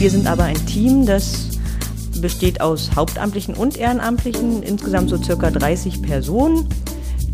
[0.00, 1.58] Wir sind aber ein Team, das
[2.22, 6.66] besteht aus Hauptamtlichen und Ehrenamtlichen, insgesamt so circa 30 Personen,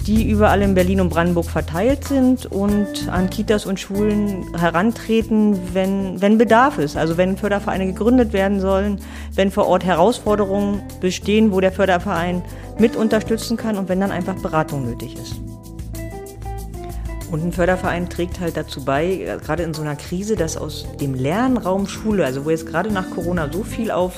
[0.09, 6.21] die überall in Berlin und Brandenburg verteilt sind und an Kitas und Schulen herantreten, wenn,
[6.21, 6.97] wenn Bedarf ist.
[6.97, 8.99] Also wenn Fördervereine gegründet werden sollen,
[9.33, 12.43] wenn vor Ort Herausforderungen bestehen, wo der Förderverein
[12.81, 15.46] mit unterstützen kann und wenn dann einfach Beratung nötig ist.
[17.37, 21.13] Und ein Förderverein trägt halt dazu bei, gerade in so einer Krise, dass aus dem
[21.13, 24.15] Lernraum Schule, also wo jetzt gerade nach Corona so viel auf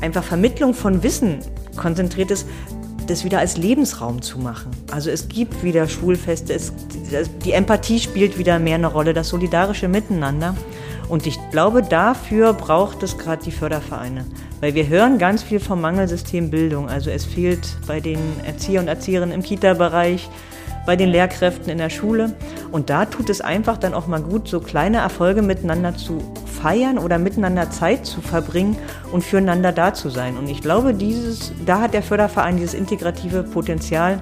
[0.00, 1.40] einfach Vermittlung von Wissen
[1.76, 2.46] konzentriert ist,
[3.08, 4.70] das wieder als Lebensraum zu machen.
[4.90, 6.72] Also es gibt wieder Schulfeste, es,
[7.44, 10.56] die Empathie spielt wieder mehr eine Rolle, das solidarische Miteinander.
[11.10, 14.24] Und ich glaube, dafür braucht es gerade die Fördervereine.
[14.60, 16.88] Weil wir hören ganz viel vom Mangelsystem Bildung.
[16.88, 20.30] Also es fehlt bei den Erzieher und Erzieherinnen im Kita-Bereich,
[20.86, 22.34] bei den Lehrkräften in der Schule.
[22.72, 26.20] Und da tut es einfach dann auch mal gut, so kleine Erfolge miteinander zu
[26.62, 28.76] feiern oder miteinander Zeit zu verbringen
[29.12, 30.36] und füreinander da zu sein.
[30.36, 34.20] Und ich glaube, dieses, da hat der Förderverein dieses integrative Potenzial,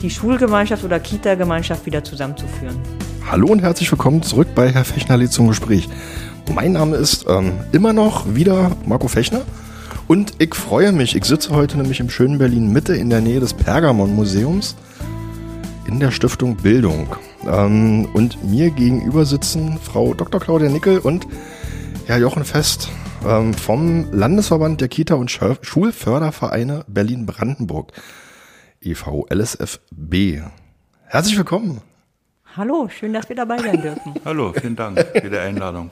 [0.00, 2.76] die Schulgemeinschaft oder Kita-Gemeinschaft wieder zusammenzuführen.
[3.30, 5.88] Hallo und herzlich willkommen zurück bei Herr Fechnerli zum Gespräch.
[6.54, 9.42] Mein Name ist ähm, immer noch wieder Marco Fechner
[10.06, 11.14] und ich freue mich.
[11.14, 14.76] Ich sitze heute nämlich im schönen Berlin Mitte in der Nähe des Pergamon Museums
[15.88, 17.16] in der Stiftung Bildung.
[17.46, 20.40] Ähm, und mir gegenüber sitzen Frau Dr.
[20.40, 21.26] Claudia Nickel und
[22.06, 22.90] Herr Jochen Fest
[23.26, 27.92] ähm, vom Landesverband der Kita- und Schulfördervereine Berlin-Brandenburg,
[28.82, 29.26] e.V.
[29.30, 30.42] LSFB.
[31.06, 31.80] Herzlich willkommen.
[32.54, 34.14] Hallo, schön, dass wir dabei sein dürfen.
[34.24, 35.90] Hallo, vielen Dank für die Einladung.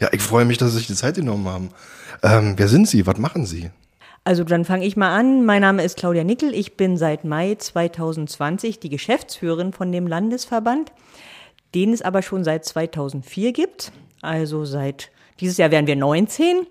[0.00, 1.70] Ja, ich freue mich, dass Sie sich die Zeit genommen haben.
[2.22, 3.06] Ähm, wer sind Sie?
[3.06, 3.70] Was machen Sie?
[4.24, 5.44] Also dann fange ich mal an.
[5.44, 6.54] Mein Name ist Claudia Nickel.
[6.54, 10.92] Ich bin seit Mai 2020 die Geschäftsführerin von dem Landesverband,
[11.74, 13.92] den es aber schon seit 2004 gibt.
[14.20, 16.66] Also seit dieses Jahr werden wir 19.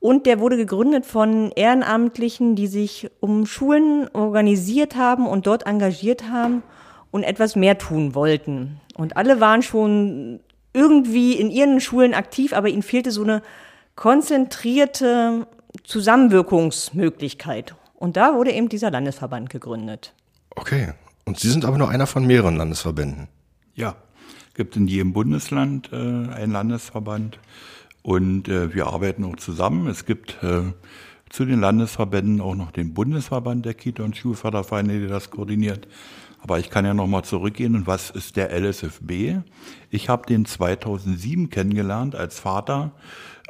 [0.00, 6.30] Und der wurde gegründet von Ehrenamtlichen, die sich um Schulen organisiert haben und dort engagiert
[6.30, 6.62] haben
[7.10, 8.80] und etwas mehr tun wollten.
[8.96, 10.40] Und alle waren schon
[10.72, 13.42] irgendwie in ihren Schulen aktiv, aber ihnen fehlte so eine
[13.96, 15.48] konzentrierte
[15.84, 17.74] Zusammenwirkungsmöglichkeit.
[17.94, 20.14] Und da wurde eben dieser Landesverband gegründet.
[20.54, 20.92] Okay.
[21.24, 23.28] Und Sie sind aber nur einer von mehreren Landesverbänden.
[23.74, 23.96] Ja,
[24.54, 27.38] gibt in jedem Bundesland äh, einen Landesverband
[28.02, 29.86] und äh, wir arbeiten auch zusammen.
[29.86, 30.62] Es gibt äh,
[31.30, 35.86] zu den Landesverbänden auch noch den Bundesverband der Kita- und Schulfördervereine, der das koordiniert.
[36.40, 37.74] Aber ich kann ja nochmal zurückgehen.
[37.74, 39.38] Und was ist der LSFB?
[39.90, 42.92] Ich habe den 2007 kennengelernt als Vater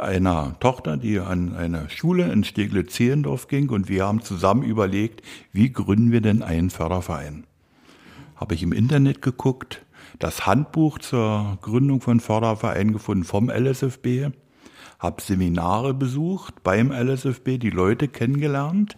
[0.00, 5.22] einer Tochter, die an eine Schule in Steglitz-Zehlendorf ging und wir haben zusammen überlegt,
[5.52, 7.44] wie gründen wir denn einen Förderverein?
[8.36, 9.84] Habe ich im Internet geguckt,
[10.18, 14.30] das Handbuch zur Gründung von Fördervereinen gefunden vom LSFB,
[14.98, 18.96] habe Seminare besucht beim LSFB, die Leute kennengelernt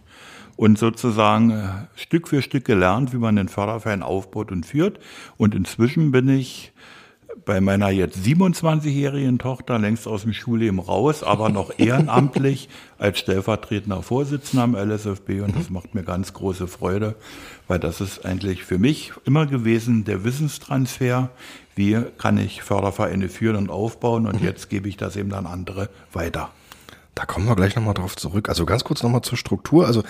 [0.57, 4.99] und sozusagen äh, Stück für Stück gelernt, wie man den Förderverein aufbaut und führt.
[5.37, 6.73] Und inzwischen bin ich
[7.45, 12.69] bei meiner jetzt 27-jährigen Tochter längst aus dem Schulleben raus, aber noch ehrenamtlich
[12.99, 17.17] als stellvertretender Vorsitzender am LSFB und das macht mir ganz große Freude,
[17.69, 21.31] weil das ist eigentlich für mich immer gewesen der Wissenstransfer.
[21.75, 25.89] Wie kann ich Fördervereine führen und aufbauen und jetzt gebe ich das eben dann andere
[26.13, 26.51] weiter.
[27.15, 28.49] Da kommen wir gleich nochmal drauf zurück.
[28.49, 29.87] Also ganz kurz nochmal zur Struktur.
[29.87, 30.03] Also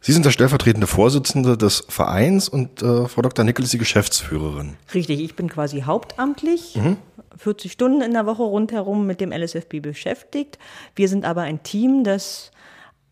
[0.00, 3.44] Sie sind der stellvertretende Vorsitzende des Vereins und äh, Frau Dr.
[3.44, 4.76] Nickel ist die Geschäftsführerin.
[4.94, 6.96] Richtig, ich bin quasi hauptamtlich, mhm.
[7.36, 10.58] 40 Stunden in der Woche rundherum mit dem LSFB beschäftigt.
[10.94, 12.50] Wir sind aber ein Team, das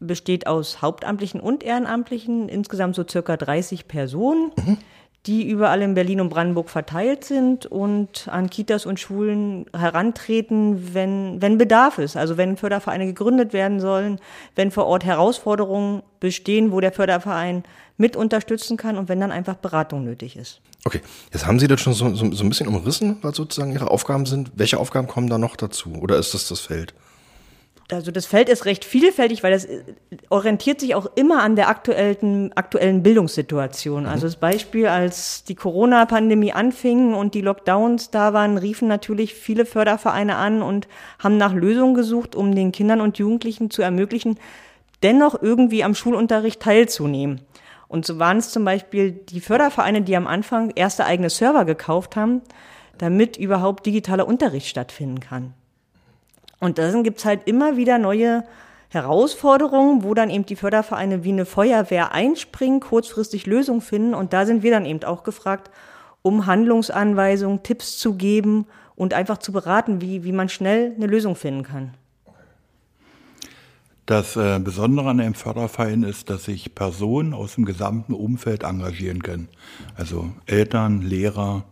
[0.01, 4.53] besteht aus Hauptamtlichen und Ehrenamtlichen, insgesamt so circa 30 Personen.
[4.57, 4.79] Mhm
[5.27, 11.41] die überall in Berlin und Brandenburg verteilt sind und an Kitas und Schulen herantreten, wenn,
[11.41, 12.17] wenn Bedarf ist.
[12.17, 14.21] Also wenn Fördervereine gegründet werden sollen,
[14.55, 17.65] wenn vor Ort Herausforderungen bestehen, wo der Förderverein
[17.97, 20.61] mit unterstützen kann und wenn dann einfach Beratung nötig ist.
[20.85, 21.01] Okay,
[21.33, 24.27] jetzt haben Sie das schon so, so, so ein bisschen umrissen, was sozusagen Ihre Aufgaben
[24.27, 24.53] sind.
[24.57, 26.93] Welche Aufgaben kommen da noch dazu oder ist das das Feld?
[27.91, 29.83] Also das Feld ist recht vielfältig, weil das äh,
[30.31, 34.05] orientiert sich auch immer an der aktuellen, aktuellen Bildungssituation.
[34.05, 34.09] Mhm.
[34.09, 39.67] Also das Beispiel, als die Corona-Pandemie anfing und die Lockdowns da waren, riefen natürlich viele
[39.67, 40.89] Fördervereine an und
[41.19, 44.39] haben nach Lösungen gesucht, um den Kindern und Jugendlichen zu ermöglichen,
[45.03, 47.43] dennoch irgendwie am Schulunterricht teilzunehmen.
[47.89, 52.17] Und so waren es zum Beispiel die Fördervereine, die am Anfang erste eigene Server gekauft
[52.17, 52.41] haben,
[52.97, 55.53] damit überhaupt digitaler Unterricht stattfinden kann.
[56.61, 58.45] Und dann gibt's halt immer wieder neue
[58.91, 64.15] Herausforderungen, wo dann eben die Fördervereine wie eine Feuerwehr einspringen, kurzfristig Lösungen finden.
[64.15, 65.71] Und da sind wir dann eben auch gefragt,
[66.23, 71.37] um Handlungsanweisungen, Tipps zu geben und einfach zu beraten, wie, wie man schnell eine Lösung
[71.37, 71.95] finden kann.
[74.07, 79.23] Das äh, Besondere an einem Förderverein ist, dass sich Personen aus dem gesamten Umfeld engagieren
[79.23, 79.49] können.
[79.97, 81.65] Also Eltern, Lehrer,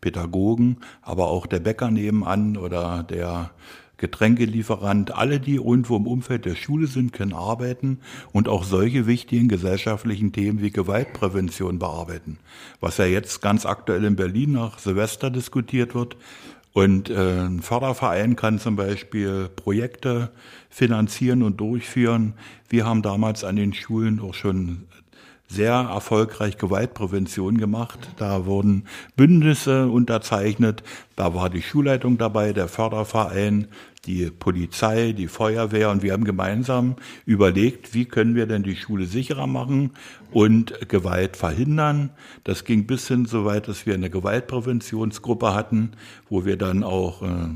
[0.00, 3.50] Pädagogen, aber auch der Bäcker nebenan oder der
[3.98, 8.00] Getränkelieferant, alle, die irgendwo im Umfeld der Schule sind, können arbeiten
[8.32, 12.38] und auch solche wichtigen gesellschaftlichen Themen wie Gewaltprävention bearbeiten.
[12.80, 16.16] Was ja jetzt ganz aktuell in Berlin nach Silvester diskutiert wird.
[16.74, 20.30] Und äh, ein Förderverein kann zum Beispiel Projekte
[20.68, 22.34] finanzieren und durchführen.
[22.68, 24.84] Wir haben damals an den Schulen auch schon
[25.48, 27.98] sehr erfolgreich Gewaltprävention gemacht.
[28.16, 28.84] Da wurden
[29.16, 30.82] Bündnisse unterzeichnet.
[31.14, 33.68] Da war die Schulleitung dabei, der Förderverein,
[34.06, 39.06] die Polizei, die Feuerwehr und wir haben gemeinsam überlegt, wie können wir denn die Schule
[39.06, 39.90] sicherer machen
[40.30, 42.10] und Gewalt verhindern.
[42.44, 45.92] Das ging bis hin so weit, dass wir eine Gewaltpräventionsgruppe hatten,
[46.28, 47.48] wo wir dann auch äh,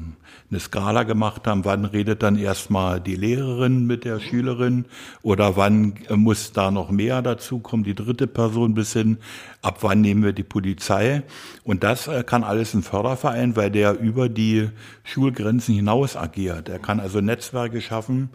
[0.50, 4.85] eine Skala gemacht haben, wann redet dann erstmal die Lehrerin mit der Schülerin
[5.23, 9.19] oder wann muss da noch mehr dazukommen, die dritte Person bis hin,
[9.62, 11.23] ab wann nehmen wir die Polizei.
[11.62, 14.70] Und das äh, kann alles ein Förderverein, weil der über die
[15.05, 16.69] Schulgrenzen hinaus agiert.
[16.69, 18.31] Er kann also Netzwerke schaffen,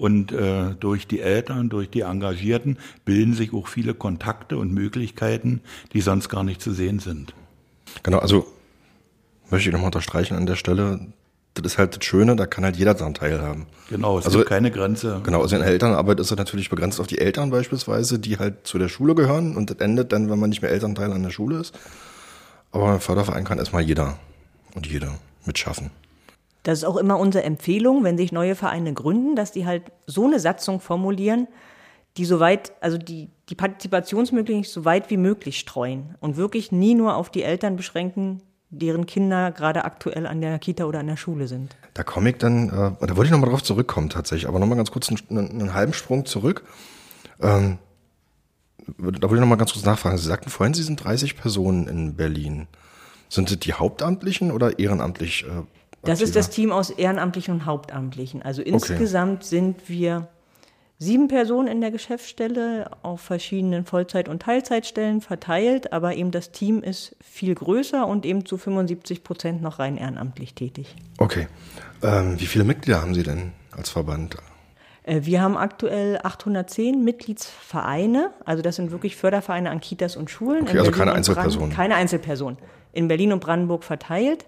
[0.00, 5.60] und äh, durch die Eltern, durch die Engagierten bilden sich auch viele Kontakte und Möglichkeiten,
[5.92, 7.34] die sonst gar nicht zu sehen sind.
[8.02, 8.46] Genau, also
[9.50, 11.12] möchte ich nochmal unterstreichen an der Stelle,
[11.54, 13.66] das ist halt das Schöne, da kann halt jeder daran teilhaben.
[13.88, 15.20] Genau, es also, gibt keine Grenze.
[15.24, 18.66] Genau, also in der Elternarbeit ist es natürlich begrenzt auf die Eltern beispielsweise, die halt
[18.66, 21.30] zu der Schule gehören und das endet dann, wenn man nicht mehr Elternteil an der
[21.30, 21.74] Schule ist.
[22.72, 24.16] Aber ein Förderverein kann erstmal jeder
[24.74, 25.10] und jede
[25.44, 25.90] mitschaffen.
[26.62, 30.26] Das ist auch immer unsere Empfehlung, wenn sich neue Vereine gründen, dass die halt so
[30.26, 31.48] eine Satzung formulieren,
[32.16, 37.16] die soweit, also die, die Partizipationsmöglichkeiten so weit wie möglich streuen und wirklich nie nur
[37.16, 41.48] auf die Eltern beschränken, deren Kinder gerade aktuell an der Kita oder an der Schule
[41.48, 41.76] sind.
[41.94, 44.90] Da komme ich dann, äh, da wollte ich nochmal drauf zurückkommen tatsächlich, aber nochmal ganz
[44.90, 46.64] kurz einen, einen, halben Sprung zurück.
[47.40, 47.78] Ähm,
[48.96, 50.18] da wollte ich nochmal ganz kurz nachfragen.
[50.18, 52.68] Sie sagten vorhin, Sie sind 30 Personen in Berlin.
[53.28, 55.62] Sind das die Hauptamtlichen oder ehrenamtlich äh,
[56.02, 58.42] das ist das Team aus Ehrenamtlichen und Hauptamtlichen.
[58.42, 59.48] Also insgesamt okay.
[59.48, 60.28] sind wir
[61.00, 66.82] sieben Personen in der Geschäftsstelle auf verschiedenen Vollzeit- und Teilzeitstellen verteilt, aber eben das Team
[66.82, 70.94] ist viel größer und eben zu 75 Prozent noch rein ehrenamtlich tätig.
[71.16, 71.48] Okay.
[72.02, 74.36] Ähm, wie viele Mitglieder haben Sie denn als Verband?
[75.04, 80.68] Äh, wir haben aktuell 810 Mitgliedsvereine, also das sind wirklich Fördervereine an Kitas und Schulen.
[80.68, 81.74] Okay, also keine Einzelpersonen.
[81.74, 82.58] Keine Einzelpersonen.
[82.92, 84.44] In Berlin und Brandenburg verteilt.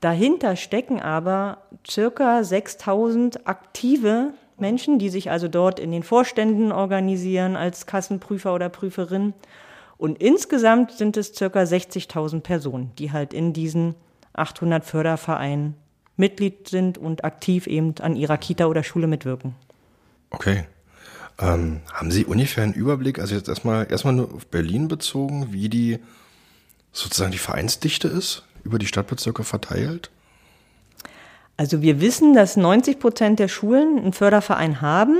[0.00, 7.56] Dahinter stecken aber circa 6000 aktive Menschen, die sich also dort in den Vorständen organisieren
[7.56, 9.34] als Kassenprüfer oder Prüferin.
[9.96, 13.94] Und insgesamt sind es circa 60.000 Personen, die halt in diesen
[14.32, 15.74] 800 Fördervereinen
[16.16, 19.54] Mitglied sind und aktiv eben an ihrer Kita oder Schule mitwirken.
[20.30, 20.64] Okay.
[21.40, 25.68] Ähm, haben Sie ungefähr einen Überblick, also jetzt erstmal, erstmal nur auf Berlin bezogen, wie
[25.68, 25.98] die
[26.92, 28.42] sozusagen die Vereinsdichte ist?
[28.68, 30.10] über die Stadtbezirke verteilt?
[31.58, 35.16] Also wir wissen, dass 90 Prozent der Schulen einen Förderverein haben.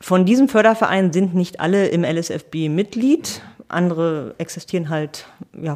[0.00, 3.40] Von diesem Förderverein sind nicht alle im LSFB Mitglied.
[3.68, 5.74] Andere existieren halt ja,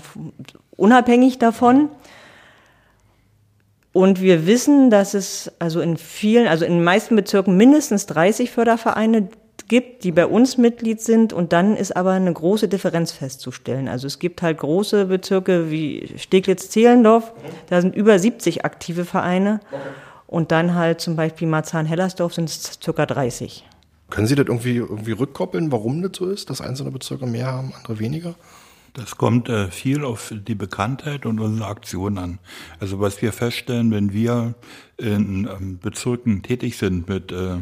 [0.77, 1.91] unabhängig davon.
[3.93, 8.51] Und wir wissen, dass es also in vielen, also in den meisten Bezirken mindestens 30
[8.51, 9.29] Fördervereine
[9.69, 11.33] gibt, die bei uns Mitglied sind.
[11.33, 13.89] Und dann ist aber eine große Differenz festzustellen.
[13.89, 17.33] Also es gibt halt große Bezirke wie Steglitz-Zehlendorf,
[17.69, 19.61] da sind über 70 aktive Vereine.
[20.27, 23.65] Und dann halt zum Beispiel Marzahn-Hellersdorf sind es circa 30.
[24.11, 27.73] Können Sie das irgendwie, irgendwie rückkoppeln, warum das so ist, dass einzelne Bezirke mehr haben,
[27.77, 28.35] andere weniger?
[28.97, 32.39] Das kommt äh, viel auf die Bekanntheit und unsere Aktion an.
[32.81, 34.55] Also was wir feststellen, wenn wir
[34.97, 37.59] in ähm, Bezirken tätig sind mit äh,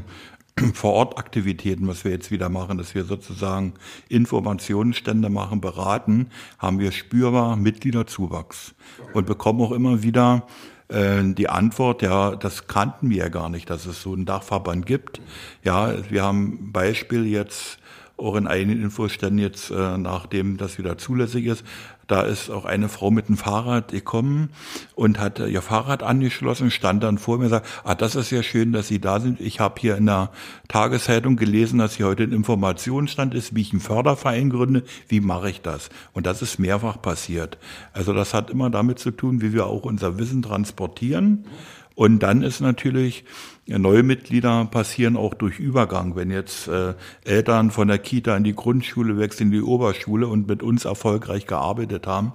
[0.75, 3.75] Vor-Ort-Aktivitäten, was wir jetzt wieder machen, dass wir sozusagen
[4.09, 8.75] Informationsstände machen, beraten, haben wir spürbar Mitgliederzuwachs
[9.13, 10.47] und bekommen auch immer wieder
[10.89, 14.87] äh, die Antwort, ja, das kannten wir ja gar nicht, dass es so einen Dachverband
[14.87, 15.21] gibt.
[15.63, 17.79] Ja, wir haben Beispiel jetzt
[18.17, 21.65] auch in einigen Infoständen jetzt, äh, nachdem das wieder zulässig ist,
[22.07, 24.51] da ist auch eine Frau mit dem Fahrrad gekommen
[24.95, 28.43] und hat ihr Fahrrad angeschlossen, stand dann vor mir und sagt, ah, das ist ja
[28.43, 29.41] schön, dass Sie da sind.
[29.41, 30.31] Ich habe hier in der
[30.69, 34.85] Tageszeitung gelesen, dass hier heute ein Informationsstand ist, wie ich einen Förderverein gründe.
[35.09, 35.89] Wie mache ich das?
[36.13, 37.59] Und das ist mehrfach passiert.
[37.93, 41.47] Also das hat immer damit zu tun, wie wir auch unser Wissen transportieren.
[41.95, 43.25] Und dann ist natürlich,
[43.67, 46.17] neue Mitglieder passieren auch durch Übergang.
[46.17, 46.95] Wenn jetzt äh,
[47.25, 51.47] Eltern von der Kita in die Grundschule wechseln, in die Oberschule und mit uns erfolgreich
[51.47, 52.33] gearbeitet haben,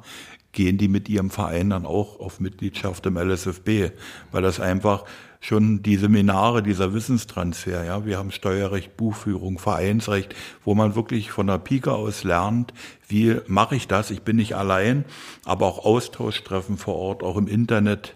[0.52, 3.92] gehen die mit ihrem Verein dann auch auf Mitgliedschaft im LSFB,
[4.32, 5.06] weil das einfach
[5.42, 11.48] schon die Seminare, dieser Wissenstransfer, ja, wir haben Steuerrecht, Buchführung, Vereinsrecht, wo man wirklich von
[11.48, 12.74] der Pike aus lernt,
[13.08, 14.12] wie mache ich das?
[14.12, 15.06] Ich bin nicht allein,
[15.46, 18.16] aber auch Austauschtreffen vor Ort, auch im Internet,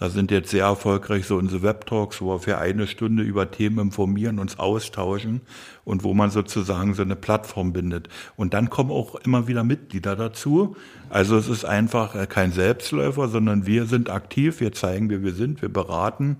[0.00, 3.78] da sind jetzt sehr erfolgreich so unsere Webtalks, wo wir für eine Stunde über Themen
[3.78, 5.42] informieren, uns austauschen
[5.84, 8.08] und wo man sozusagen so eine Plattform bindet.
[8.34, 10.74] Und dann kommen auch immer wieder Mitglieder dazu.
[11.10, 15.34] Also es ist einfach äh, kein Selbstläufer, sondern wir sind aktiv, wir zeigen, wer wir
[15.34, 16.38] sind, wir beraten.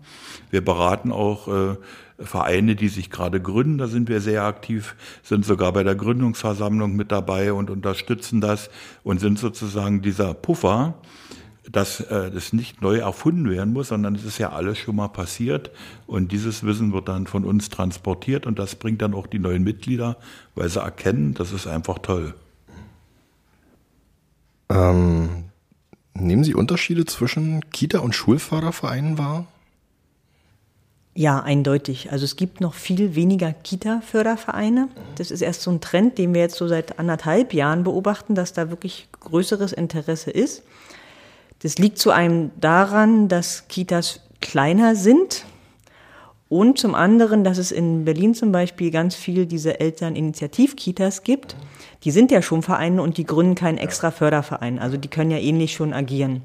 [0.50, 1.76] Wir beraten auch äh,
[2.19, 6.97] Vereine, die sich gerade gründen, da sind wir sehr aktiv, sind sogar bei der Gründungsversammlung
[6.97, 8.71] mit dabei und unterstützen das
[9.02, 10.95] und sind sozusagen dieser Puffer,
[11.69, 15.09] dass äh, das nicht neu erfunden werden muss, sondern es ist ja alles schon mal
[15.09, 15.71] passiert
[16.07, 19.62] und dieses Wissen wird dann von uns transportiert und das bringt dann auch die neuen
[19.62, 20.17] Mitglieder,
[20.55, 22.35] weil sie erkennen, das ist einfach toll.
[24.71, 25.45] Ähm,
[26.14, 29.47] nehmen Sie Unterschiede zwischen Kita- und Schulfördervereinen wahr?
[31.12, 32.12] Ja, eindeutig.
[32.12, 34.88] Also es gibt noch viel weniger Kita-Fördervereine.
[35.17, 38.52] Das ist erst so ein Trend, den wir jetzt so seit anderthalb Jahren beobachten, dass
[38.52, 40.62] da wirklich größeres Interesse ist.
[41.62, 45.45] Das liegt zu einem daran, dass Kitas kleiner sind
[46.49, 51.55] und zum anderen, dass es in Berlin zum Beispiel ganz viel diese Elterninitiativ-Kitas gibt.
[52.02, 54.79] Die sind ja schon Vereine und die gründen keinen extra Förderverein.
[54.79, 56.43] Also die können ja ähnlich schon agieren.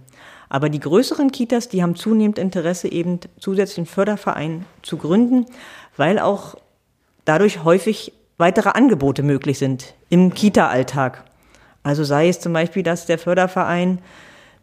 [0.50, 5.46] Aber die größeren Kitas, die haben zunehmend Interesse, eben zusätzlichen Förderverein zu gründen,
[5.98, 6.56] weil auch
[7.24, 11.24] dadurch häufig weitere Angebote möglich sind im Kita-Alltag.
[11.84, 14.00] Also sei es zum Beispiel, dass der Förderverein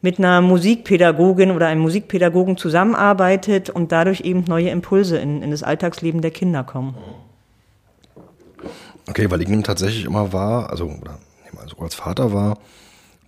[0.03, 5.63] mit einer Musikpädagogin oder einem Musikpädagogen zusammenarbeitet und dadurch eben neue Impulse in, in das
[5.63, 6.95] Alltagsleben der Kinder kommen.
[9.09, 11.19] Okay, weil ich nehme tatsächlich immer wahr, also, oder
[11.57, 12.59] also als Vater war,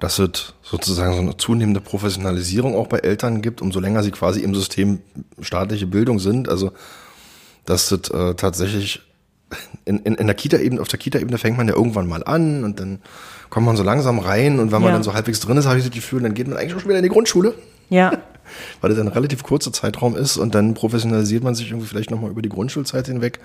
[0.01, 4.41] dass es sozusagen so eine zunehmende Professionalisierung auch bei Eltern gibt, umso länger sie quasi
[4.41, 5.01] im System
[5.41, 6.49] staatliche Bildung sind.
[6.49, 6.73] Also,
[7.65, 9.01] dass es äh, tatsächlich
[9.85, 12.81] in, in, in der Kita-Ebene, auf der Kita-Ebene fängt man ja irgendwann mal an und
[12.81, 13.01] dann
[13.51, 14.95] kommt man so langsam rein und wenn man ja.
[14.95, 16.99] dann so halbwegs drin ist, habe ich das Gefühl, dann geht man eigentlich schon wieder
[16.99, 17.55] in die Grundschule.
[17.91, 18.13] Ja.
[18.81, 22.31] Weil das ein relativ kurzer Zeitraum ist und dann professionalisiert man sich irgendwie vielleicht nochmal
[22.31, 23.39] über die Grundschulzeit hinweg.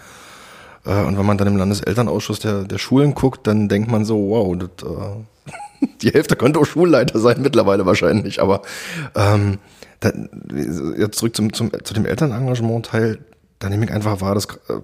[0.85, 4.29] Äh, und wenn man dann im Landeselternausschuss der, der Schulen guckt, dann denkt man so,
[4.29, 8.41] wow, das, äh, die Hälfte könnte auch Schulleiter sein mittlerweile wahrscheinlich.
[8.41, 8.61] Aber
[9.15, 9.59] ähm,
[9.99, 10.11] da,
[10.97, 13.19] jetzt zurück zum, zum, zu dem Elternengagement-Teil,
[13.59, 14.79] da nehme ich einfach wahr, dass äh,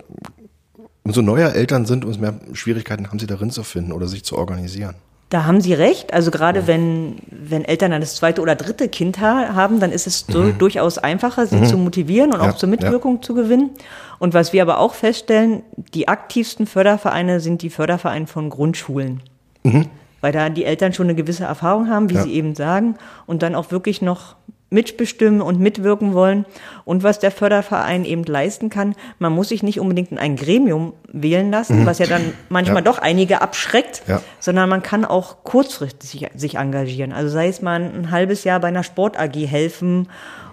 [1.05, 4.38] umso neuer Eltern sind, umso mehr Schwierigkeiten haben sie darin zu finden oder sich zu
[4.38, 4.95] organisieren.
[5.29, 6.13] Da haben Sie recht.
[6.13, 6.67] Also gerade ja.
[6.67, 10.57] wenn, wenn Eltern dann das zweite oder dritte Kind haben, dann ist es mhm.
[10.59, 11.65] durchaus einfacher, sie mhm.
[11.65, 12.50] zu motivieren und ja.
[12.50, 13.21] auch zur Mitwirkung ja.
[13.21, 13.71] zu gewinnen.
[14.19, 19.21] Und was wir aber auch feststellen, die aktivsten Fördervereine sind die Fördervereine von Grundschulen.
[19.63, 19.88] Mhm.
[20.21, 22.95] Weil da die Eltern schon eine gewisse Erfahrung haben, wie Sie eben sagen,
[23.25, 24.35] und dann auch wirklich noch
[24.75, 26.46] mitbestimmen und mitwirken wollen.
[26.84, 30.94] Und was der Förderverein eben leisten kann, man muss sich nicht unbedingt in ein Gremium
[31.12, 31.86] wählen lassen, mhm.
[31.88, 32.91] was ja dann manchmal ja.
[32.91, 34.22] doch einige abschreckt, ja.
[34.39, 37.12] sondern man kann auch kurzfristig sich, sich, engagieren.
[37.12, 40.10] Also sei es mal ein halbes Jahr bei einer Sport AG helfen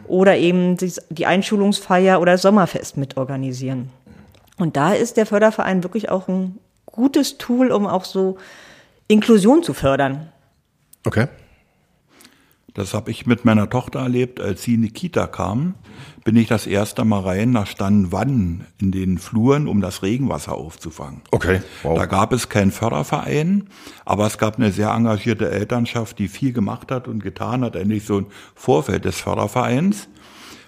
[0.07, 0.79] oder eben
[1.11, 3.91] die Einschulungsfeier oder das Sommerfest mitorganisieren.
[4.57, 8.39] Und da ist der Förderverein wirklich auch ein gutes Tool, um auch so
[9.09, 10.29] Inklusion zu fördern.
[11.05, 11.27] Okay.
[12.75, 15.75] Das habe ich mit meiner Tochter erlebt, als sie in die Kita kam,
[16.25, 20.55] bin ich das erste Mal rein, da standen Wannen in den Fluren, um das Regenwasser
[20.55, 21.21] aufzufangen.
[21.31, 21.61] Okay.
[21.83, 21.99] Wow.
[21.99, 23.69] Da gab es keinen Förderverein,
[24.05, 28.05] aber es gab eine sehr engagierte Elternschaft, die viel gemacht hat und getan hat, endlich
[28.05, 30.09] so ein Vorfeld des Fördervereins.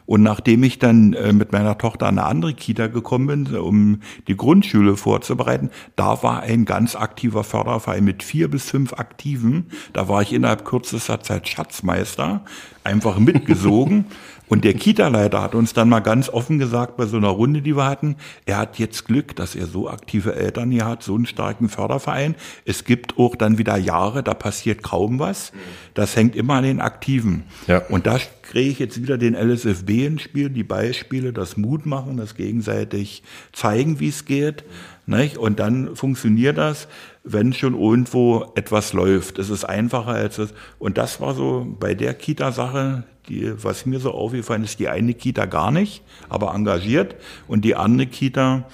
[0.06, 4.00] Und nachdem ich dann äh, mit meiner Tochter an eine andere Kita gekommen bin, um
[4.28, 9.70] die Grundschule vorzubereiten, da war ein ganz aktiver Förderverein mit vier bis fünf Aktiven.
[9.92, 12.44] Da war ich innerhalb kürzester Zeit Schatzmeister,
[12.82, 14.06] einfach mitgesogen.
[14.48, 17.76] Und der Kita-Leiter hat uns dann mal ganz offen gesagt bei so einer Runde, die
[17.76, 21.26] wir hatten, er hat jetzt Glück, dass er so aktive Eltern hier hat, so einen
[21.26, 22.34] starken Förderverein.
[22.64, 25.52] Es gibt auch dann wieder Jahre, da passiert kaum was.
[25.94, 27.44] Das hängt immer an den Aktiven.
[27.66, 27.78] Ja.
[27.88, 32.18] Und da kriege ich jetzt wieder den LSFB ins Spiel, die Beispiele, das Mut machen,
[32.18, 33.22] das gegenseitig
[33.52, 34.64] zeigen, wie es geht.
[35.06, 35.36] Nicht?
[35.36, 36.88] Und dann funktioniert das,
[37.24, 39.38] wenn schon irgendwo etwas läuft.
[39.38, 40.54] Es ist einfacher als es.
[40.78, 45.14] Und das war so bei der Kita-Sache, die, was mir so aufgefallen ist, die eine
[45.14, 47.16] Kita gar nicht, aber engagiert
[47.48, 48.64] und die andere Kita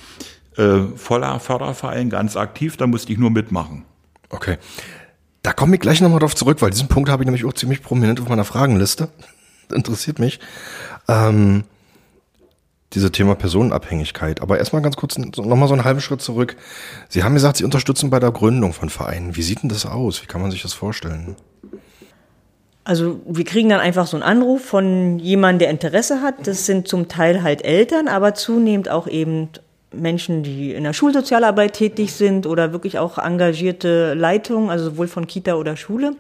[0.57, 3.85] äh, voller Förderverein, ganz aktiv, da musste ich nur mitmachen.
[4.29, 4.59] Okay.
[5.43, 7.83] Da komme ich gleich nochmal drauf zurück, weil diesen Punkt habe ich nämlich auch ziemlich
[7.83, 9.09] prominent auf meiner Fragenliste.
[9.73, 10.41] interessiert mich.
[11.09, 11.65] Ähm,
[12.93, 14.43] diese Thema Personenabhängigkeit.
[14.43, 16.57] Aber erstmal ganz kurz nochmal so einen halben Schritt zurück.
[17.09, 19.37] Sie haben gesagt, Sie unterstützen bei der Gründung von Vereinen.
[19.37, 20.23] Wie sieht denn das aus?
[20.23, 21.37] Wie kann man sich das vorstellen?
[22.91, 26.49] Also wir kriegen dann einfach so einen Anruf von jemandem, der Interesse hat.
[26.49, 29.49] Das sind zum Teil halt Eltern, aber zunehmend auch eben
[29.93, 35.29] Menschen, die in der Schulsozialarbeit tätig sind oder wirklich auch engagierte Leitungen, also sowohl von
[35.29, 36.17] Kita oder Schule,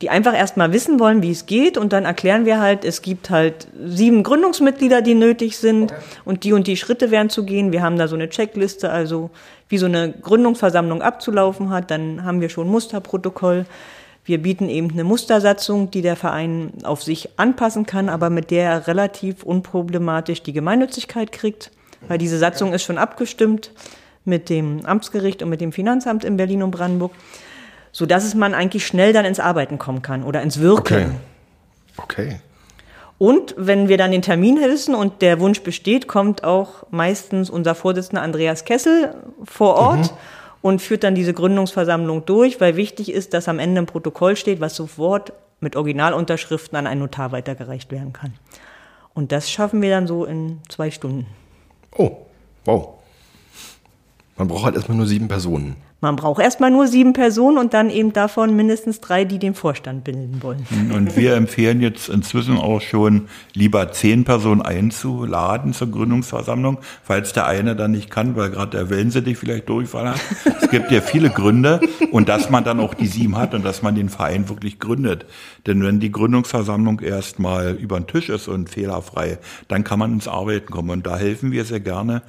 [0.00, 3.28] die einfach erstmal wissen wollen, wie es geht und dann erklären wir halt, es gibt
[3.28, 6.00] halt sieben Gründungsmitglieder, die nötig sind okay.
[6.24, 7.70] und die und die Schritte werden zu gehen.
[7.70, 9.28] Wir haben da so eine Checkliste, also
[9.68, 13.66] wie so eine Gründungsversammlung abzulaufen hat, dann haben wir schon Musterprotokoll.
[14.24, 18.70] Wir bieten eben eine Mustersatzung, die der Verein auf sich anpassen kann, aber mit der
[18.70, 21.70] er relativ unproblematisch die Gemeinnützigkeit kriegt,
[22.08, 23.70] weil diese Satzung ist schon abgestimmt
[24.24, 27.12] mit dem Amtsgericht und mit dem Finanzamt in Berlin und Brandenburg,
[27.92, 31.16] so dass es man eigentlich schnell dann ins Arbeiten kommen kann oder ins Wirken.
[31.98, 32.26] Okay.
[32.26, 32.40] Okay.
[33.18, 37.74] Und wenn wir dann den Termin wissen und der Wunsch besteht, kommt auch meistens unser
[37.74, 39.14] Vorsitzender Andreas Kessel
[39.44, 40.12] vor Ort.
[40.12, 40.16] Mhm
[40.64, 44.62] und führt dann diese Gründungsversammlung durch, weil wichtig ist, dass am Ende ein Protokoll steht,
[44.62, 48.32] was sofort mit Originalunterschriften an einen Notar weitergereicht werden kann.
[49.12, 51.26] Und das schaffen wir dann so in zwei Stunden.
[51.98, 52.16] Oh,
[52.64, 52.94] wow.
[54.38, 55.76] Man braucht halt erstmal nur sieben Personen.
[56.04, 60.04] Man braucht erstmal nur sieben Personen und dann eben davon mindestens drei, die den Vorstand
[60.04, 60.66] bilden wollen.
[60.94, 67.46] Und wir empfehlen jetzt inzwischen auch schon, lieber zehn Personen einzuladen zur Gründungsversammlung, falls der
[67.46, 70.20] eine dann nicht kann, weil gerade der Wellensittich vielleicht Durchfall hat.
[70.60, 71.80] Es gibt ja viele Gründe
[72.12, 75.24] und dass man dann auch die sieben hat und dass man den Verein wirklich gründet.
[75.66, 80.28] Denn wenn die Gründungsversammlung erstmal über den Tisch ist und fehlerfrei, dann kann man ins
[80.28, 82.20] Arbeiten kommen und da helfen wir sehr gerne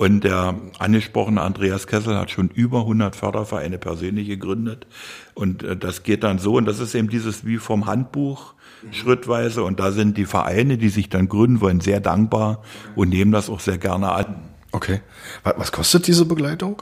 [0.00, 4.86] und der angesprochene Andreas Kessel hat schon über 100 Fördervereine persönlich gegründet.
[5.34, 8.54] Und äh, das geht dann so, und das ist eben dieses wie vom Handbuch
[8.92, 9.62] schrittweise.
[9.62, 12.62] Und da sind die Vereine, die sich dann gründen wollen, sehr dankbar
[12.96, 14.36] und nehmen das auch sehr gerne an.
[14.72, 15.02] Okay.
[15.42, 16.80] Was kostet diese Begleitung?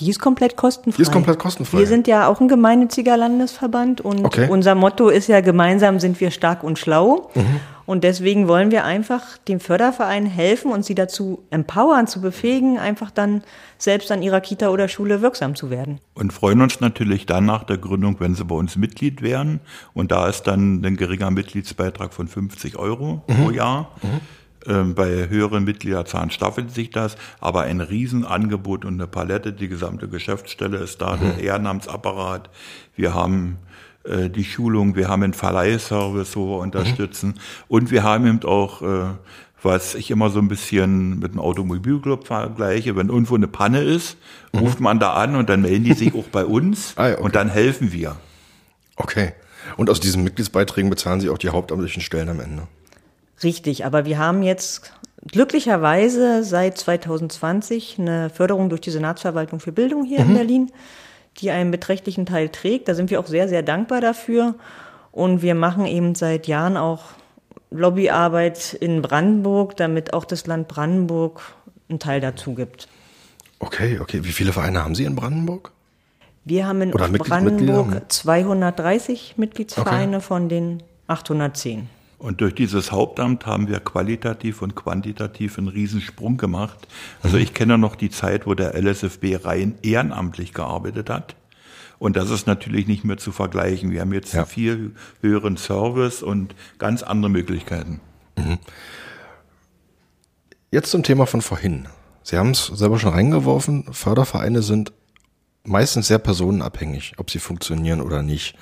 [0.00, 0.96] Die ist komplett kostenfrei.
[0.96, 1.78] Die ist komplett kostenfrei.
[1.78, 4.48] Wir sind ja auch ein gemeinnütziger Landesverband und okay.
[4.50, 7.30] unser Motto ist ja, gemeinsam sind wir stark und schlau.
[7.34, 7.60] Mhm.
[7.90, 13.10] Und deswegen wollen wir einfach dem Förderverein helfen und sie dazu empowern, zu befähigen, einfach
[13.10, 13.42] dann
[13.78, 15.98] selbst an ihrer Kita oder Schule wirksam zu werden.
[16.14, 19.58] Und freuen uns natürlich dann nach der Gründung, wenn sie bei uns Mitglied wären.
[19.92, 23.34] Und da ist dann ein geringer Mitgliedsbeitrag von 50 Euro mhm.
[23.34, 23.90] pro Jahr.
[24.02, 24.20] Mhm.
[24.72, 29.52] Ähm, bei höheren Mitgliederzahlen staffelt sich das, aber ein Riesenangebot und eine Palette.
[29.52, 31.20] Die gesamte Geschäftsstelle ist da, mhm.
[31.22, 32.50] der Ehrenamtsapparat.
[32.94, 33.58] Wir haben
[34.04, 37.34] äh, die Schulung, wir haben einen Verleihservice, wo wir unterstützen mhm.
[37.68, 39.10] und wir haben eben auch, äh,
[39.62, 44.16] was ich immer so ein bisschen mit dem Automobilclub vergleiche, wenn irgendwo eine Panne ist,
[44.52, 44.60] mhm.
[44.60, 47.22] ruft man da an und dann melden die sich auch bei uns ah, ja, okay.
[47.22, 48.16] und dann helfen wir.
[48.96, 49.32] Okay.
[49.76, 52.66] Und aus diesen Mitgliedsbeiträgen bezahlen Sie auch die hauptamtlichen Stellen am Ende?
[53.42, 54.92] Richtig, aber wir haben jetzt
[55.26, 60.30] glücklicherweise seit 2020 eine Förderung durch die Senatsverwaltung für Bildung hier mhm.
[60.30, 60.72] in Berlin
[61.38, 62.88] die einen beträchtlichen Teil trägt.
[62.88, 64.54] Da sind wir auch sehr, sehr dankbar dafür.
[65.12, 67.04] Und wir machen eben seit Jahren auch
[67.70, 71.40] Lobbyarbeit in Brandenburg, damit auch das Land Brandenburg
[71.88, 72.88] einen Teil dazu gibt.
[73.58, 74.24] Okay, okay.
[74.24, 75.72] Wie viele Vereine haben Sie in Brandenburg?
[76.44, 80.26] Wir haben in Brandenburg 230 Mitgliedsvereine okay.
[80.26, 81.88] von den 810.
[82.20, 86.86] Und durch dieses Hauptamt haben wir qualitativ und quantitativ einen Riesensprung gemacht.
[87.22, 91.34] Also ich kenne noch die Zeit, wo der LSFB rein ehrenamtlich gearbeitet hat.
[91.98, 93.90] Und das ist natürlich nicht mehr zu vergleichen.
[93.90, 94.44] Wir haben jetzt ja.
[94.44, 98.00] viel höheren Service und ganz andere Möglichkeiten.
[98.36, 98.58] Mhm.
[100.70, 101.88] Jetzt zum Thema von vorhin.
[102.22, 103.90] Sie haben es selber schon reingeworfen.
[103.92, 104.92] Fördervereine sind
[105.64, 108.56] meistens sehr personenabhängig, ob sie funktionieren oder nicht.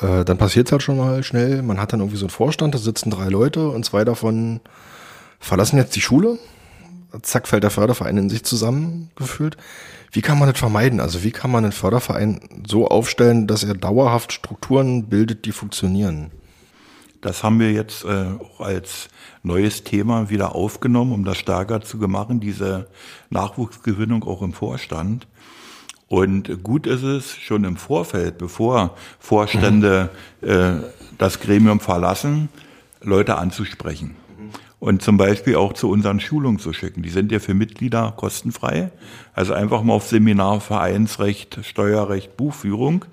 [0.00, 1.62] Äh, dann passiert es halt schon mal schnell.
[1.62, 4.60] Man hat dann irgendwie so einen Vorstand, da sitzen drei Leute und zwei davon
[5.38, 6.38] verlassen jetzt die Schule.
[7.22, 9.56] Zack, fällt der Förderverein in sich zusammengefühlt.
[10.10, 11.00] Wie kann man das vermeiden?
[11.00, 16.30] Also wie kann man einen Förderverein so aufstellen, dass er dauerhaft Strukturen bildet, die funktionieren?
[17.20, 19.08] Das haben wir jetzt äh, auch als
[19.42, 22.88] neues Thema wieder aufgenommen, um das stärker zu machen, diese
[23.30, 25.26] Nachwuchsgewinnung auch im Vorstand.
[26.08, 30.48] Und gut ist es schon im Vorfeld, bevor Vorstände mhm.
[30.48, 30.72] äh,
[31.18, 32.48] das Gremium verlassen,
[33.00, 34.16] Leute anzusprechen.
[34.80, 37.02] Und zum Beispiel auch zu unseren Schulungen zu schicken.
[37.02, 38.90] Die sind ja für Mitglieder kostenfrei.
[39.32, 43.06] Also einfach mal auf Seminar Vereinsrecht, Steuerrecht, Buchführung.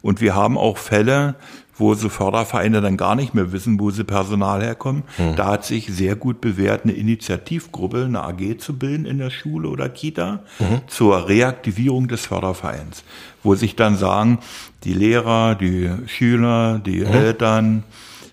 [0.00, 1.34] Und wir haben auch Fälle,
[1.78, 5.04] wo so Fördervereine dann gar nicht mehr wissen, wo sie Personal herkommen.
[5.16, 5.36] Mhm.
[5.36, 9.68] Da hat sich sehr gut bewährt, eine Initiativgruppe, eine AG zu bilden in der Schule
[9.68, 10.80] oder Kita mhm.
[10.88, 13.04] zur Reaktivierung des Fördervereins,
[13.42, 14.38] wo sich dann sagen,
[14.84, 17.06] die Lehrer, die Schüler, die mhm.
[17.06, 17.84] Eltern,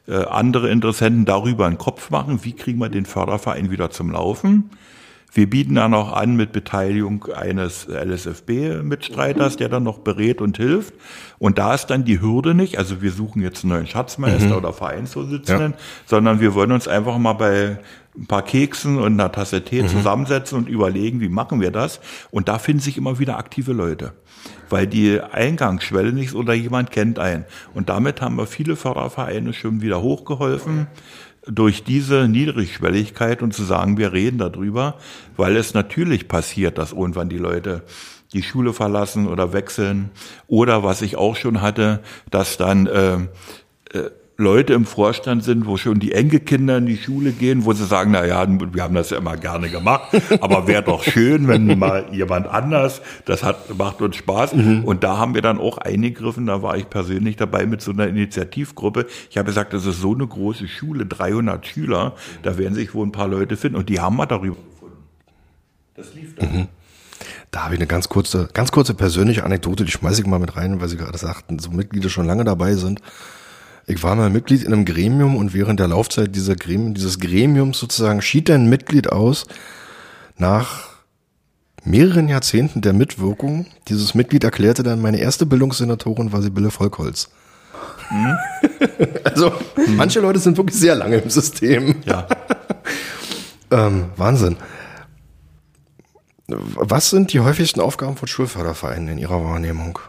[0.08, 4.70] äh, andere Interessenten darüber einen Kopf machen, wie kriegen wir den Förderverein wieder zum Laufen
[5.36, 10.94] Wir bieten dann auch an mit Beteiligung eines LSFB-Mitstreiters, der dann noch berät und hilft.
[11.40, 14.54] Und da ist dann die Hürde nicht, also wir suchen jetzt einen neuen Schatzmeister mhm.
[14.56, 15.78] oder Vereinsvorsitzenden, ja.
[16.06, 17.80] sondern wir wollen uns einfach mal bei
[18.18, 19.90] ein paar Keksen und einer Tasse Tee mhm.
[19.90, 22.00] zusammensetzen und überlegen, wie machen wir das.
[22.32, 24.14] Und da finden sich immer wieder aktive Leute,
[24.70, 27.44] weil die Eingangsschwelle nicht ist oder jemand kennt einen.
[27.74, 30.88] Und damit haben wir viele Fördervereine schon wieder hochgeholfen
[31.48, 34.98] durch diese Niedrigschwelligkeit und zu sagen, wir reden darüber,
[35.38, 37.84] weil es natürlich passiert, dass irgendwann die Leute
[38.34, 40.12] die Schule verlassen oder wechseln.
[40.48, 43.16] Oder was ich auch schon hatte, dass dann äh,
[43.98, 47.86] äh, Leute im Vorstand sind, wo schon die Enkelkinder in die Schule gehen, wo sie
[47.86, 50.10] sagen, na ja, wir haben das ja immer gerne gemacht,
[50.42, 54.54] aber wäre doch schön, wenn mal jemand anders, das hat, macht uns Spaß.
[54.54, 54.84] Mhm.
[54.84, 58.08] Und da haben wir dann auch eingegriffen, da war ich persönlich dabei mit so einer
[58.08, 59.06] Initiativgruppe.
[59.30, 63.06] Ich habe gesagt, das ist so eine große Schule, 300 Schüler, da werden sich wohl
[63.06, 64.98] ein paar Leute finden und die haben wir darüber gefunden.
[65.96, 66.52] Das lief dann.
[66.52, 66.68] Mhm.
[67.52, 70.58] Da habe ich eine ganz kurze, ganz kurze persönliche Anekdote, die schmeiße ich mal mit
[70.58, 73.00] rein, weil Sie gerade sagten, so Mitglieder schon lange dabei sind.
[73.88, 77.78] Ich war mal Mitglied in einem Gremium und während der Laufzeit dieser Gremium, dieses Gremiums
[77.78, 79.46] sozusagen schied ein Mitglied aus
[80.38, 80.90] nach
[81.84, 83.68] mehreren Jahrzehnten der Mitwirkung.
[83.88, 87.30] Dieses Mitglied erklärte dann, meine erste Bildungssenatorin war Sibylle Volkholz.
[88.10, 88.38] Hm?
[89.24, 89.96] also, hm.
[89.96, 91.96] manche Leute sind wirklich sehr lange im System.
[92.06, 92.28] Ja.
[93.72, 94.58] ähm, Wahnsinn.
[96.48, 100.00] Was sind die häufigsten Aufgaben von Schulfördervereinen in Ihrer Wahrnehmung?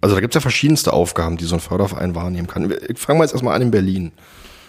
[0.00, 2.72] Also da gibt es ja verschiedenste Aufgaben, die so ein Förderverein wahrnehmen kann.
[2.88, 4.12] Ich fange mal jetzt erstmal an in Berlin.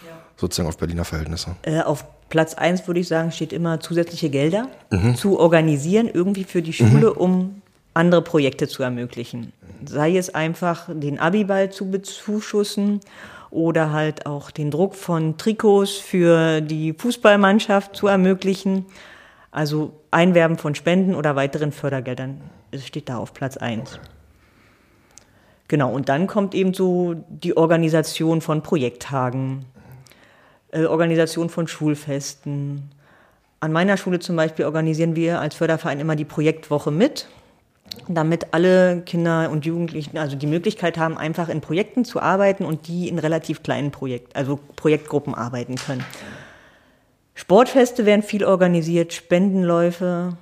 [0.06, 0.14] Ja.
[0.36, 1.56] Sozusagen auf Berliner Verhältnisse.
[1.62, 5.16] Äh, auf Platz 1 würde ich sagen, steht immer zusätzliche Gelder mhm.
[5.16, 7.18] zu organisieren, irgendwie für die Schule, mhm.
[7.18, 7.62] um
[7.94, 9.54] andere Projekte zu ermöglichen.
[9.86, 13.02] Sei es einfach den Abiball zu bezuschussen
[13.50, 18.86] oder halt auch den Druck von Trikots für die Fußballmannschaft zu ermöglichen.
[19.52, 22.42] Also Einwerben von Spenden oder weiteren Fördergeldern.
[22.72, 24.00] Es steht da auf Platz 1.
[25.72, 29.64] Genau, und dann kommt eben so die Organisation von Projekttagen,
[30.72, 32.92] äh, Organisation von Schulfesten.
[33.62, 37.30] An meiner Schule zum Beispiel organisieren wir als Förderverein immer die Projektwoche mit,
[38.10, 42.90] damit alle Kinder und Jugendlichen also die Möglichkeit haben, einfach in Projekten zu arbeiten und
[42.90, 46.04] die in relativ kleinen Projekt, also Projektgruppen arbeiten können.
[47.34, 50.36] Sportfeste werden viel organisiert, Spendenläufe.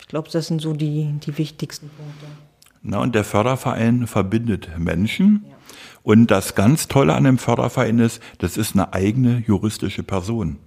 [0.00, 2.43] Ich glaube, das sind so die, die wichtigsten Punkte.
[2.86, 5.46] Na, und der Förderverein verbindet Menschen.
[5.48, 5.54] Ja.
[6.02, 10.58] Und das ganz Tolle an dem Förderverein ist, das ist eine eigene juristische Person.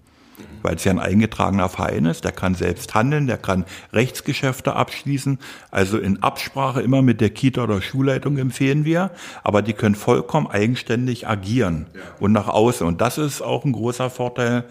[0.63, 5.37] Weil es ja ein eingetragener Verein ist, der kann selbst handeln, der kann Rechtsgeschäfte abschließen.
[5.69, 9.11] Also in Absprache immer mit der Kita oder Schulleitung empfehlen wir,
[9.43, 12.01] aber die können vollkommen eigenständig agieren ja.
[12.19, 12.85] und nach außen.
[12.87, 14.65] Und das ist auch ein großer Vorteil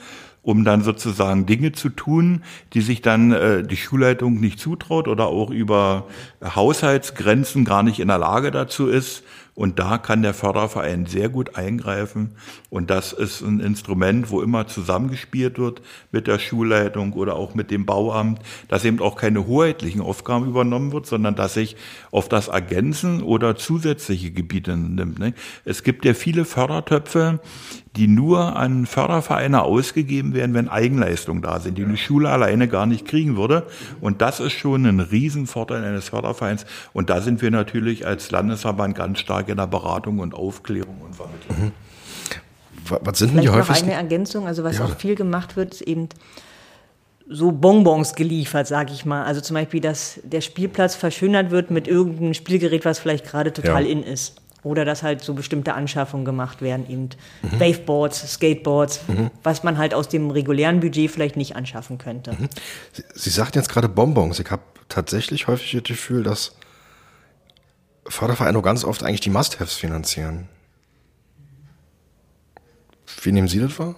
[0.46, 5.26] um dann sozusagen Dinge zu tun, die sich dann äh, die Schulleitung nicht zutraut oder
[5.26, 6.06] auch über
[6.40, 9.24] Haushaltsgrenzen gar nicht in der Lage dazu ist.
[9.56, 12.32] Und da kann der Förderverein sehr gut eingreifen.
[12.68, 15.80] Und das ist ein Instrument, wo immer zusammengespielt wird
[16.12, 20.92] mit der Schulleitung oder auch mit dem Bauamt, dass eben auch keine hoheitlichen Aufgaben übernommen
[20.92, 21.74] wird, sondern dass sich
[22.10, 25.18] auf das Ergänzen oder zusätzliche Gebiete nimmt.
[25.18, 25.32] Ne?
[25.64, 27.40] Es gibt ja viele Fördertöpfe,
[27.96, 32.86] die nur an Fördervereine ausgegeben werden, wenn Eigenleistungen da sind, die eine Schule alleine gar
[32.86, 33.66] nicht kriegen würde.
[34.00, 36.66] Und das ist schon ein Riesenvorteil eines Fördervereins.
[36.92, 41.16] Und da sind wir natürlich als Landesverband ganz stark in der Beratung und Aufklärung und
[41.16, 41.58] Vermittlung.
[41.58, 41.72] Mhm.
[42.88, 43.86] Was sind denn die häufigsten?
[43.86, 44.84] Noch eine Ergänzung, also was ja.
[44.84, 46.08] auch viel gemacht wird, ist eben
[47.28, 49.24] so Bonbons geliefert, sage ich mal.
[49.24, 53.84] Also zum Beispiel, dass der Spielplatz verschönert wird mit irgendeinem Spielgerät, was vielleicht gerade total
[53.84, 53.90] ja.
[53.90, 54.40] in ist.
[54.66, 57.10] Oder dass halt so bestimmte Anschaffungen gemacht werden, eben
[57.42, 57.60] mhm.
[57.60, 59.30] Waveboards, Skateboards, mhm.
[59.44, 62.32] was man halt aus dem regulären Budget vielleicht nicht anschaffen könnte.
[62.32, 62.48] Mhm.
[62.90, 64.40] Sie, Sie sagten jetzt gerade Bonbons.
[64.40, 66.56] Ich habe tatsächlich häufig das Gefühl, dass
[68.08, 70.48] Fördervereine ganz oft eigentlich die Must-Haves finanzieren.
[73.22, 73.94] Wie nehmen Sie das wahr?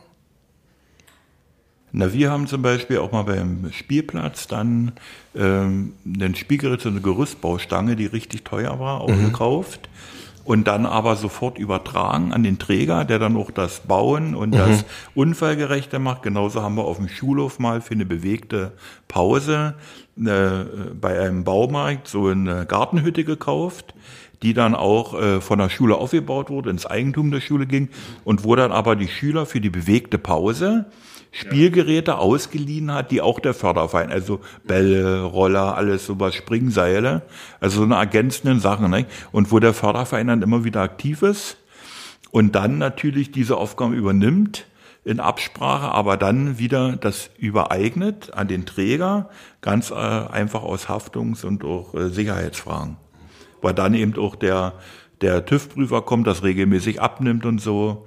[1.92, 4.92] Na, wir haben zum Beispiel auch mal beim Spielplatz dann
[5.34, 9.24] ähm, ein Spielgerät, so eine Gerüstbaustange, die richtig teuer war, auch mhm.
[9.24, 9.88] gekauft
[10.48, 14.56] und dann aber sofort übertragen an den Träger, der dann auch das Bauen und mhm.
[14.56, 16.22] das Unfallgerechte macht.
[16.22, 18.72] Genauso haben wir auf dem Schulhof mal für eine bewegte
[19.08, 19.74] Pause
[20.16, 20.64] äh,
[20.98, 23.94] bei einem Baumarkt so eine Gartenhütte gekauft
[24.40, 27.88] die dann auch äh, von der Schule aufgebaut wurde, ins Eigentum der Schule ging
[28.22, 30.86] und wo dann aber die Schüler für die bewegte Pause
[31.30, 32.18] Spielgeräte ja.
[32.18, 37.22] ausgeliehen hat, die auch der Förderverein, also Bälle, Roller, alles sowas, Springseile,
[37.60, 38.90] also so eine ergänzenden Sachen.
[38.90, 39.06] Ne?
[39.32, 41.58] Und wo der Förderverein dann immer wieder aktiv ist
[42.30, 44.66] und dann natürlich diese Aufgaben übernimmt,
[45.08, 49.30] in Absprache, aber dann wieder das übereignet an den Träger,
[49.62, 52.98] ganz äh, einfach aus Haftungs- und auch äh, Sicherheitsfragen.
[53.62, 54.74] Weil dann eben auch der,
[55.22, 58.06] der TÜV-Prüfer kommt, das regelmäßig abnimmt und so.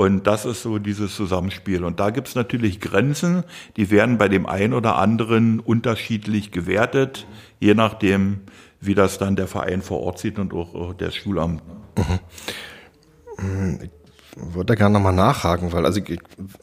[0.00, 1.84] Und das ist so dieses Zusammenspiel.
[1.84, 3.44] Und da gibt's natürlich Grenzen,
[3.76, 7.26] die werden bei dem einen oder anderen unterschiedlich gewertet,
[7.58, 8.40] je nachdem,
[8.80, 11.62] wie das dann der Verein vor Ort sieht und auch, das Schulamt.
[13.36, 13.78] Mhm.
[13.82, 13.90] Ich
[14.54, 16.18] würde da gerne nochmal nachhaken, weil also ich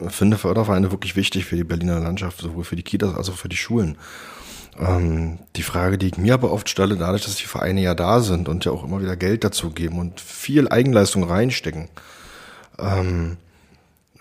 [0.08, 3.50] finde Fördervereine wirklich wichtig für die Berliner Landschaft, sowohl für die Kitas als auch für
[3.50, 4.00] die Schulen.
[4.80, 8.20] Ähm, die Frage, die ich mir aber oft stelle, dadurch, dass die Vereine ja da
[8.22, 11.90] sind und ja auch immer wieder Geld dazu geben und viel Eigenleistung reinstecken,
[12.80, 13.38] ähm,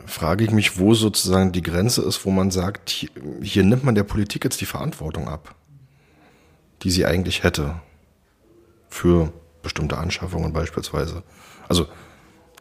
[0.06, 3.10] frage ich mich, wo sozusagen die Grenze ist, wo man sagt, hier,
[3.42, 5.54] hier nimmt man der Politik jetzt die Verantwortung ab,
[6.82, 7.80] die sie eigentlich hätte
[8.88, 11.22] für bestimmte Anschaffungen beispielsweise.
[11.68, 11.86] Also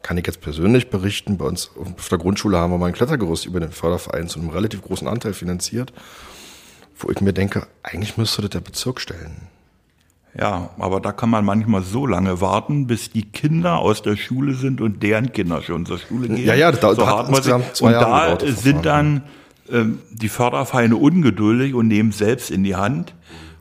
[0.01, 3.45] kann ich jetzt persönlich berichten, bei uns auf der Grundschule haben wir mal ein Klettergerüst
[3.45, 5.93] über den Förderverein zu einem relativ großen Anteil finanziert,
[6.97, 9.47] wo ich mir denke, eigentlich müsste das der Bezirk stellen.
[10.37, 14.53] Ja, aber da kann man manchmal so lange warten, bis die Kinder aus der Schule
[14.53, 16.45] sind und deren Kinder schon zur Schule gehen.
[16.45, 19.23] Ja, ja, da, so da hat man sich, und da sind dann
[19.71, 23.13] ähm, die Fördervereine ungeduldig und nehmen selbst in die Hand.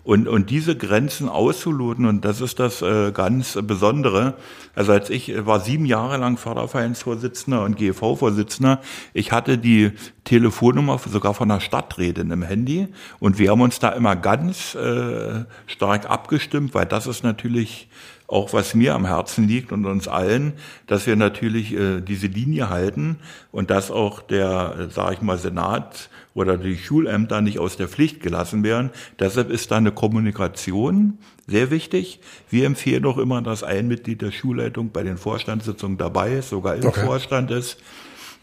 [0.04, 4.34] Und, und diese Grenzen auszuloten, und das ist das äh, ganz Besondere.
[4.74, 8.80] Also als ich äh, war sieben Jahre lang Fördervereinsvorsitzender und GV-Vorsitzender,
[9.14, 9.92] ich hatte die
[10.24, 12.88] Telefonnummer sogar von der Stadträtin im Handy
[13.18, 17.88] und wir haben uns da immer ganz äh, stark abgestimmt, weil das ist natürlich
[18.34, 20.54] auch was mir am Herzen liegt und uns allen,
[20.88, 23.20] dass wir natürlich äh, diese Linie halten
[23.52, 27.86] und dass auch der, äh, sage ich mal, Senat oder die Schulämter nicht aus der
[27.86, 28.90] Pflicht gelassen werden.
[29.20, 32.18] Deshalb ist da eine Kommunikation sehr wichtig.
[32.50, 36.74] Wir empfehlen auch immer, dass ein Mitglied der Schulleitung bei den Vorstandssitzungen dabei ist, sogar
[36.74, 37.06] im okay.
[37.06, 37.78] Vorstand ist.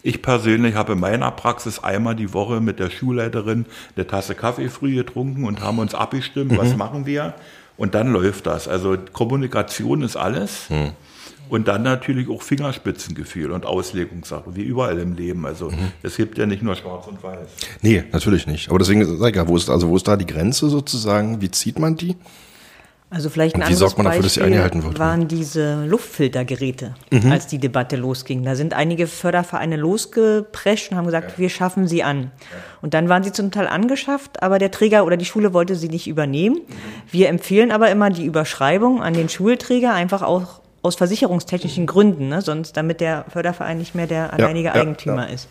[0.02, 4.70] Ich persönlich habe in meiner Praxis einmal die Woche mit der Schulleiterin eine Tasse Kaffee
[4.70, 6.56] früh getrunken und haben uns abgestimmt, mhm.
[6.56, 7.34] was machen wir.
[7.82, 8.68] Und dann läuft das.
[8.68, 10.70] Also Kommunikation ist alles.
[10.70, 10.92] Mhm.
[11.48, 15.44] Und dann natürlich auch Fingerspitzengefühl und Auslegungssache, wie überall im Leben.
[15.44, 15.90] Also mhm.
[16.00, 17.48] es gibt ja nicht nur schwarz und weiß.
[17.80, 18.68] Nee, natürlich nicht.
[18.68, 21.40] Aber deswegen sag ich ja, wo ist, also wo ist da die Grenze sozusagen?
[21.40, 22.14] Wie zieht man die?
[23.12, 24.98] Also vielleicht ein und wie sorgt man dafür, dass sie eingehalten wird?
[24.98, 27.30] waren diese Luftfiltergeräte, mhm.
[27.30, 28.42] als die Debatte losging.
[28.42, 31.38] Da sind einige Fördervereine losgeprescht und haben gesagt, ja.
[31.38, 32.30] wir schaffen sie an.
[32.80, 35.88] Und dann waren sie zum Teil angeschafft, aber der Träger oder die Schule wollte sie
[35.88, 36.56] nicht übernehmen.
[36.56, 36.72] Mhm.
[37.10, 42.40] Wir empfehlen aber immer die Überschreibung an den Schulträger, einfach auch aus versicherungstechnischen Gründen, ne?
[42.40, 45.48] sonst damit der Förderverein nicht mehr der alleinige ja, Eigentümer ja, ist.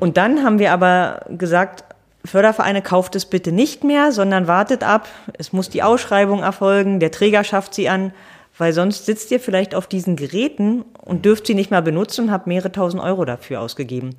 [0.00, 1.84] Und dann haben wir aber gesagt,
[2.24, 5.08] Fördervereine kauft es bitte nicht mehr, sondern wartet ab.
[5.38, 8.12] Es muss die Ausschreibung erfolgen, der Träger schafft sie an,
[8.58, 12.30] weil sonst sitzt ihr vielleicht auf diesen Geräten und dürft sie nicht mehr benutzen und
[12.30, 14.16] habt mehrere tausend Euro dafür ausgegeben.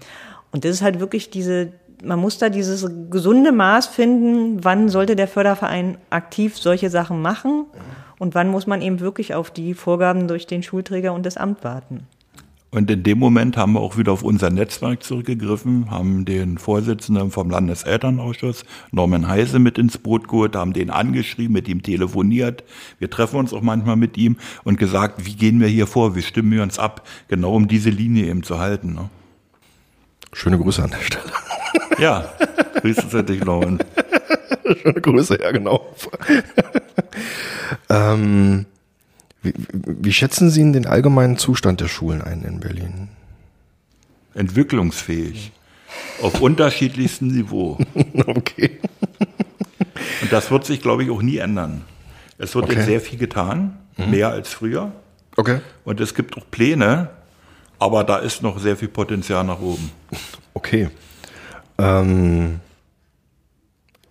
[0.51, 5.15] Und das ist halt wirklich diese, man muss da dieses gesunde Maß finden, wann sollte
[5.15, 7.65] der Förderverein aktiv solche Sachen machen
[8.17, 11.63] und wann muss man eben wirklich auf die Vorgaben durch den Schulträger und das Amt
[11.63, 12.07] warten.
[12.73, 17.29] Und in dem Moment haben wir auch wieder auf unser Netzwerk zurückgegriffen, haben den Vorsitzenden
[17.29, 22.63] vom Landeselternausschuss, Norman Heise, mit ins Boot geholt, haben den angeschrieben, mit ihm telefoniert.
[22.97, 26.21] Wir treffen uns auch manchmal mit ihm und gesagt, wie gehen wir hier vor, wie
[26.21, 28.93] stimmen wir uns ab, genau um diese Linie eben zu halten.
[28.93, 29.09] Ne?
[30.31, 31.31] Schöne Grüße an der Stelle.
[31.99, 32.31] Ja,
[32.75, 33.79] Grüße zu dich, Norman.
[34.81, 35.93] Schöne Grüße, ja genau.
[37.89, 38.65] ähm,
[39.41, 43.09] wie, wie schätzen Sie den allgemeinen Zustand der Schulen ein in Berlin?
[44.33, 45.51] Entwicklungsfähig.
[46.21, 47.77] Auf unterschiedlichstem Niveau.
[48.25, 48.79] Okay.
[50.21, 51.83] Und das wird sich, glaube ich, auch nie ändern.
[52.37, 52.75] Es wird okay.
[52.75, 54.11] jetzt sehr viel getan, mhm.
[54.11, 54.91] mehr als früher.
[55.35, 55.59] Okay.
[55.83, 57.09] Und es gibt auch Pläne,
[57.79, 59.91] aber da ist noch sehr viel Potenzial nach oben.
[60.53, 60.89] Okay.
[61.77, 62.59] Ähm,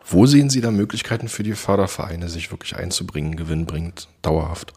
[0.06, 4.72] wo sehen Sie da Möglichkeiten für die Fördervereine, sich wirklich einzubringen, gewinnbringend, dauerhaft?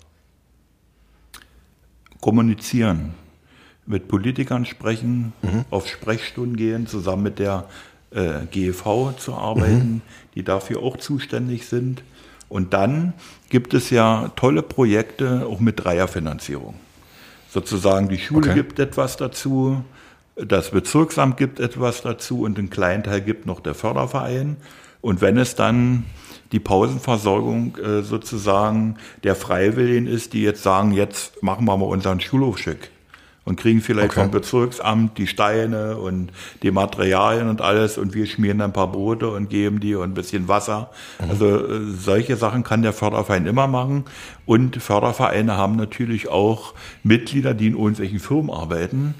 [2.23, 3.15] Kommunizieren,
[3.85, 5.65] mit Politikern sprechen, mhm.
[5.69, 7.67] auf Sprechstunden gehen, zusammen mit der
[8.11, 10.01] äh, GEV zu arbeiten, mhm.
[10.33, 12.01] die dafür auch zuständig sind.
[12.47, 13.11] Und dann
[13.49, 16.75] gibt es ja tolle Projekte auch mit Dreierfinanzierung.
[17.49, 18.53] Sozusagen die Schule okay.
[18.53, 19.83] gibt etwas dazu,
[20.37, 24.55] das Bezirksamt gibt etwas dazu und einen kleinen Teil gibt noch der Förderverein.
[25.01, 26.05] Und wenn es dann
[26.53, 32.21] die Pausenversorgung äh, sozusagen der Freiwilligen ist, die jetzt sagen, jetzt machen wir mal unseren
[32.21, 32.92] Schulhof schick
[33.45, 34.21] und kriegen vielleicht Okay.
[34.21, 39.29] vom Bezirksamt die Steine und die Materialien und alles und wir schmieren ein paar Brote
[39.29, 40.89] und geben die und ein bisschen Wasser.
[41.27, 44.05] Also äh, solche Sachen kann der Förderverein immer machen
[44.45, 49.15] und Fördervereine haben natürlich auch Mitglieder, die in irgendwelchen Firmen arbeiten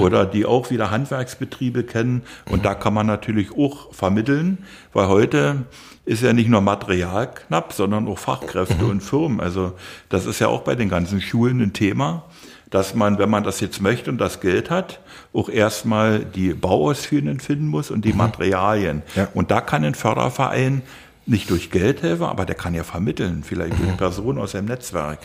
[0.00, 4.58] oder die auch wieder Handwerksbetriebe kennen und da kann man natürlich auch vermitteln,
[4.94, 5.64] weil heute
[6.06, 9.40] ist ja nicht nur Material knapp, sondern auch Fachkräfte und Firmen.
[9.40, 9.72] Also
[10.08, 12.24] das ist ja auch bei den ganzen Schulen ein Thema
[12.70, 15.00] dass man, wenn man das jetzt möchte und das Geld hat,
[15.32, 19.02] auch erstmal die Bauausführenden finden muss und die Materialien.
[19.14, 19.28] Ja.
[19.34, 20.82] Und da kann ein Förderverein
[21.26, 25.20] nicht durch Geld helfen, aber der kann ja vermitteln, vielleicht durch Personen aus seinem Netzwerk,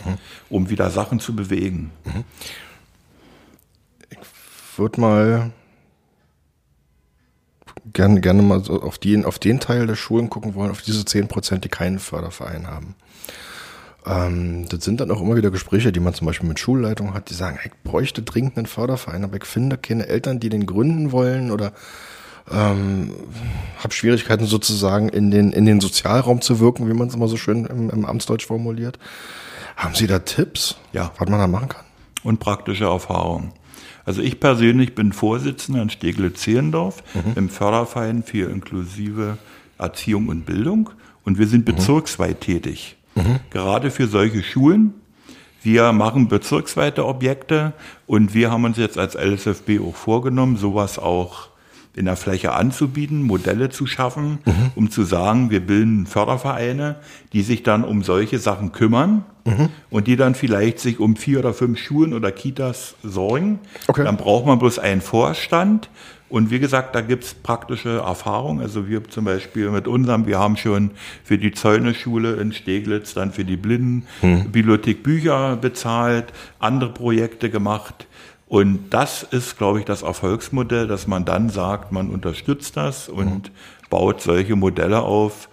[0.48, 1.90] um wieder Sachen zu bewegen.
[4.76, 5.50] würde mal
[7.92, 11.04] gerne, gerne mal so auf den, auf den Teil der Schulen gucken wollen, auf diese
[11.04, 12.94] 10 Prozent, die keinen Förderverein haben.
[14.06, 17.30] Ähm, das sind dann auch immer wieder Gespräche, die man zum Beispiel mit Schulleitungen hat,
[17.30, 21.12] die sagen, ich bräuchte dringend einen Förderverein, aber ich finde keine Eltern, die den gründen
[21.12, 21.72] wollen oder
[22.50, 23.12] ähm,
[23.78, 27.36] habe Schwierigkeiten sozusagen in den, in den Sozialraum zu wirken, wie man es immer so
[27.36, 28.98] schön im, im Amtsdeutsch formuliert.
[29.76, 31.12] Haben Sie da Tipps, Ja.
[31.18, 31.84] was man da machen kann?
[32.22, 33.52] und praktische Erfahrung.
[34.04, 37.02] Also ich persönlich bin Vorsitzender in Steglitz-Zehlendorf
[37.34, 39.38] im Förderverein für inklusive
[39.78, 40.90] Erziehung und Bildung
[41.24, 42.96] und wir sind bezirksweit tätig.
[43.50, 44.94] Gerade für solche Schulen.
[45.62, 47.74] Wir machen bezirksweite Objekte
[48.06, 51.50] und wir haben uns jetzt als LSFB auch vorgenommen, sowas auch
[51.94, 54.38] in der Fläche anzubieten, Modelle zu schaffen,
[54.74, 56.96] um zu sagen, wir bilden Fördervereine,
[57.32, 59.24] die sich dann um solche Sachen kümmern
[59.90, 63.58] und die dann vielleicht sich um vier oder fünf Schulen oder Kitas sorgen.
[63.88, 64.04] Okay.
[64.04, 65.90] Dann braucht man bloß einen Vorstand.
[66.30, 68.62] Und wie gesagt, da gibt's praktische Erfahrungen.
[68.62, 70.92] Also wir zum Beispiel mit unserem, wir haben schon
[71.24, 78.06] für die Zäune-Schule in Steglitz, dann für die Blindenbibliothek Bücher bezahlt, andere Projekte gemacht.
[78.46, 83.50] Und das ist, glaube ich, das Erfolgsmodell, dass man dann sagt, man unterstützt das und
[83.90, 85.48] baut solche Modelle auf,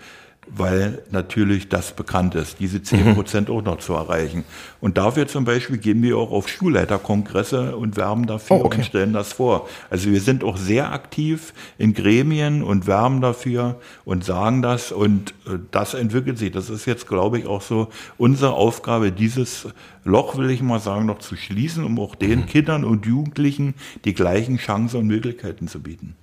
[0.50, 4.44] weil natürlich das bekannt ist, diese 10 Prozent auch noch zu erreichen.
[4.82, 8.78] Und dafür zum Beispiel gehen wir auch auf Schulleiterkongresse und werben dafür Oh, okay.
[8.78, 9.68] und stellen das vor.
[9.90, 15.32] Also wir sind auch sehr aktiv in Gremien und werben dafür und sagen das und
[15.48, 16.52] äh, das entwickelt sich.
[16.52, 19.68] Das ist jetzt, glaube ich, auch so unsere Aufgabe, dieses
[20.04, 23.74] Loch, will ich mal sagen, noch zu schließen, um auch den Kindern und Jugendlichen
[24.06, 26.16] die gleichen Chancen und Möglichkeiten zu bieten.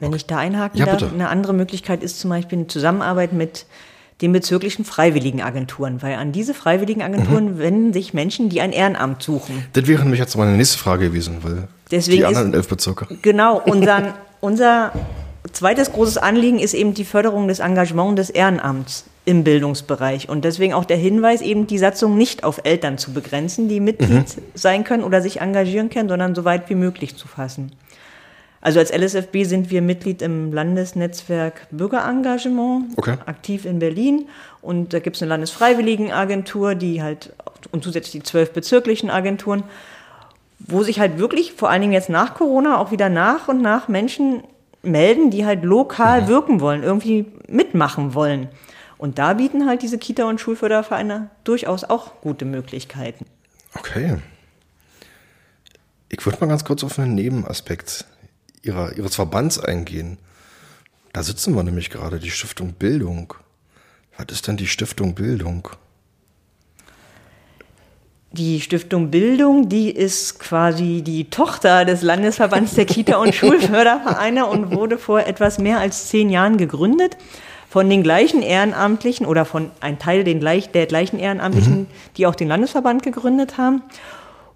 [0.00, 1.12] Wenn ich da einhaken Ja, darf, bitte.
[1.12, 3.66] eine andere Möglichkeit ist zum Beispiel eine Zusammenarbeit mit
[4.20, 7.58] den bezirklichen Freiwilligenagenturen, weil an diese Freiwilligenagenturen Mhm.
[7.58, 9.64] wenden sich Menschen, die ein Ehrenamt suchen.
[9.74, 13.06] Das wäre nämlich jetzt meine nächste Frage gewesen, weil Deswegen die ist- anderen elf Bezirke.
[13.22, 14.92] Genau, unser, unser
[15.52, 20.28] zweites großes Anliegen ist eben die Förderung des Engagements des Ehrenamts im Bildungsbereich.
[20.28, 24.24] Und deswegen auch der Hinweis, eben die Satzung nicht auf Eltern zu begrenzen, die Mitglied
[24.54, 27.72] sein können oder sich engagieren können, sondern so weit wie möglich zu fassen.
[28.60, 33.16] Also als LSFB sind wir Mitglied im Landesnetzwerk Bürgerengagement, Okay.
[33.26, 34.28] aktiv in Berlin.
[34.62, 37.32] Und da gibt es eine Landesfreiwilligenagentur, die halt,
[37.70, 39.62] und zusätzlich die zwölf bezirklichen Agenturen,
[40.58, 43.86] wo sich halt wirklich, vor allen Dingen jetzt nach Corona, auch wieder nach und nach
[43.86, 44.42] Menschen
[44.82, 48.48] melden, die halt lokal wirken wollen, irgendwie mitmachen wollen.
[48.96, 53.24] Und da bieten halt diese Kita- und Schulfördervereine durchaus auch gute Möglichkeiten.
[53.76, 54.16] Okay.
[56.08, 58.06] Ich würde mal ganz kurz auf einen Nebenaspekt
[58.62, 60.18] ihrer, ihres Verbands eingehen.
[61.12, 63.34] Da sitzen wir nämlich gerade, die Stiftung Bildung.
[64.16, 65.68] Was ist denn die Stiftung Bildung?
[68.32, 74.70] Die Stiftung Bildung, die ist quasi die Tochter des Landesverbands der Kita- und Schulfördervereine und
[74.72, 77.16] wurde vor etwas mehr als zehn Jahren gegründet
[77.68, 82.34] von den gleichen Ehrenamtlichen oder von einem Teil den gleich, der gleichen Ehrenamtlichen, die auch
[82.34, 83.82] den Landesverband gegründet haben,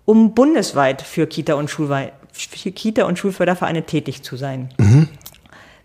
[0.04, 2.12] um bundesweit für Kita- und, Schulwei
[2.50, 4.70] für Kita und Schulfördervereine tätig zu sein.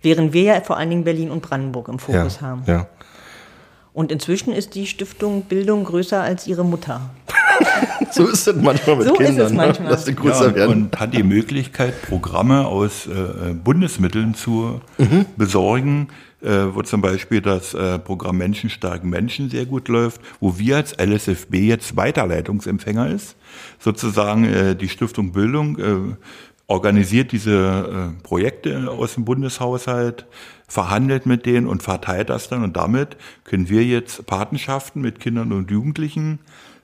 [0.01, 2.63] Während wir ja vor allen Dingen Berlin und Brandenburg im Fokus ja, haben.
[2.67, 2.87] ja.
[3.97, 7.09] Und inzwischen ist die Stiftung Bildung größer als ihre Mutter.
[8.11, 9.47] So ist es manchmal mit So ist Kindern.
[9.47, 9.89] es manchmal.
[9.89, 9.95] Ne?
[9.95, 10.71] Dass Ja, größer und, werden.
[10.83, 14.79] und hat die Möglichkeit, Programme aus äh, Bundesmitteln zu
[15.35, 16.09] besorgen,
[16.41, 20.77] äh, wo zum Beispiel das äh, Programm Menschen stärken Menschen sehr gut läuft, wo wir
[20.77, 23.35] als LSFB jetzt Weiterleitungsempfänger ist.
[23.79, 26.15] Sozusagen äh, die Stiftung Bildung äh,
[26.67, 30.25] organisiert diese äh, Projekte aus dem Bundeshaushalt,
[30.67, 32.63] verhandelt mit denen und verteilt das dann.
[32.63, 36.39] Und damit können wir jetzt Patenschaften mit Kindern und Jugendlichen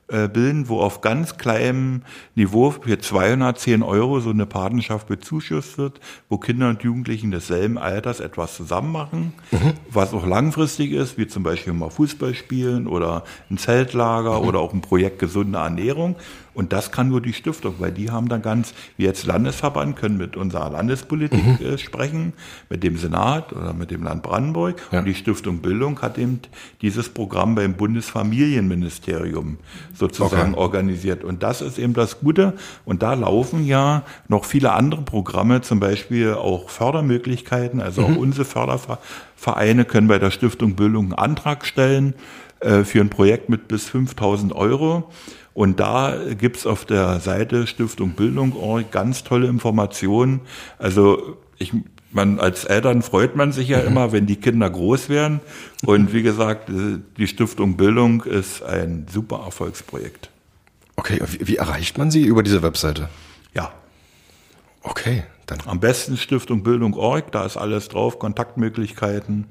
[0.08, 2.04] äh, bilden, wo auf ganz kleinem
[2.36, 6.00] Niveau für 210 Euro so eine Patenschaft bezuschusst wird,
[6.30, 9.34] wo Kinder und Jugendlichen desselben Alters etwas zusammen machen,
[9.90, 14.74] was auch langfristig ist, wie zum Beispiel mal Fußball spielen oder ein Zeltlager oder auch
[14.74, 16.16] ein Projekt gesunde Ernährung.
[16.54, 20.18] Und das kann nur die Stiftung, weil die haben dann ganz, wir als Landesverband können
[20.18, 21.66] mit unserer Landespolitik mhm.
[21.66, 22.34] äh, sprechen,
[22.70, 24.82] mit dem Senat oder mit dem Land Brandenburg.
[24.92, 25.00] Ja.
[25.00, 26.40] Und die Stiftung Bildung hat eben
[26.82, 29.58] dieses Programm beim Bundesfamilienministerium
[29.94, 30.62] sozusagen okay.
[30.62, 31.24] organisiert.
[31.24, 32.54] Und das ist eben das Gute.
[32.86, 38.14] Und da laufen ja noch viele andere Programme, zum Beispiel auch Fördermöglichkeiten, also mhm.
[38.14, 42.14] auch unsere Fördervereine können bei der Stiftung Bildung einen Antrag stellen
[42.60, 45.10] äh, für ein Projekt mit bis 5000 Euro.
[45.54, 50.42] Und da gibt's auf der Seite Stiftung Bildung.org ganz tolle Informationen.
[50.80, 51.74] Also ich,
[52.12, 53.88] man als Eltern freut man sich ja mhm.
[53.88, 55.42] immer, wenn die Kinder groß werden.
[55.86, 60.30] Und wie gesagt, äh, die Stiftung Bildung ist ein super Erfolgsprojekt.
[60.96, 63.10] Okay, wie, wie erreicht man sie über diese Webseite?
[63.54, 63.72] Ja.
[64.82, 65.60] Okay, dann.
[65.66, 69.46] Am besten Stiftung Bildung.org, da ist alles drauf, Kontaktmöglichkeiten,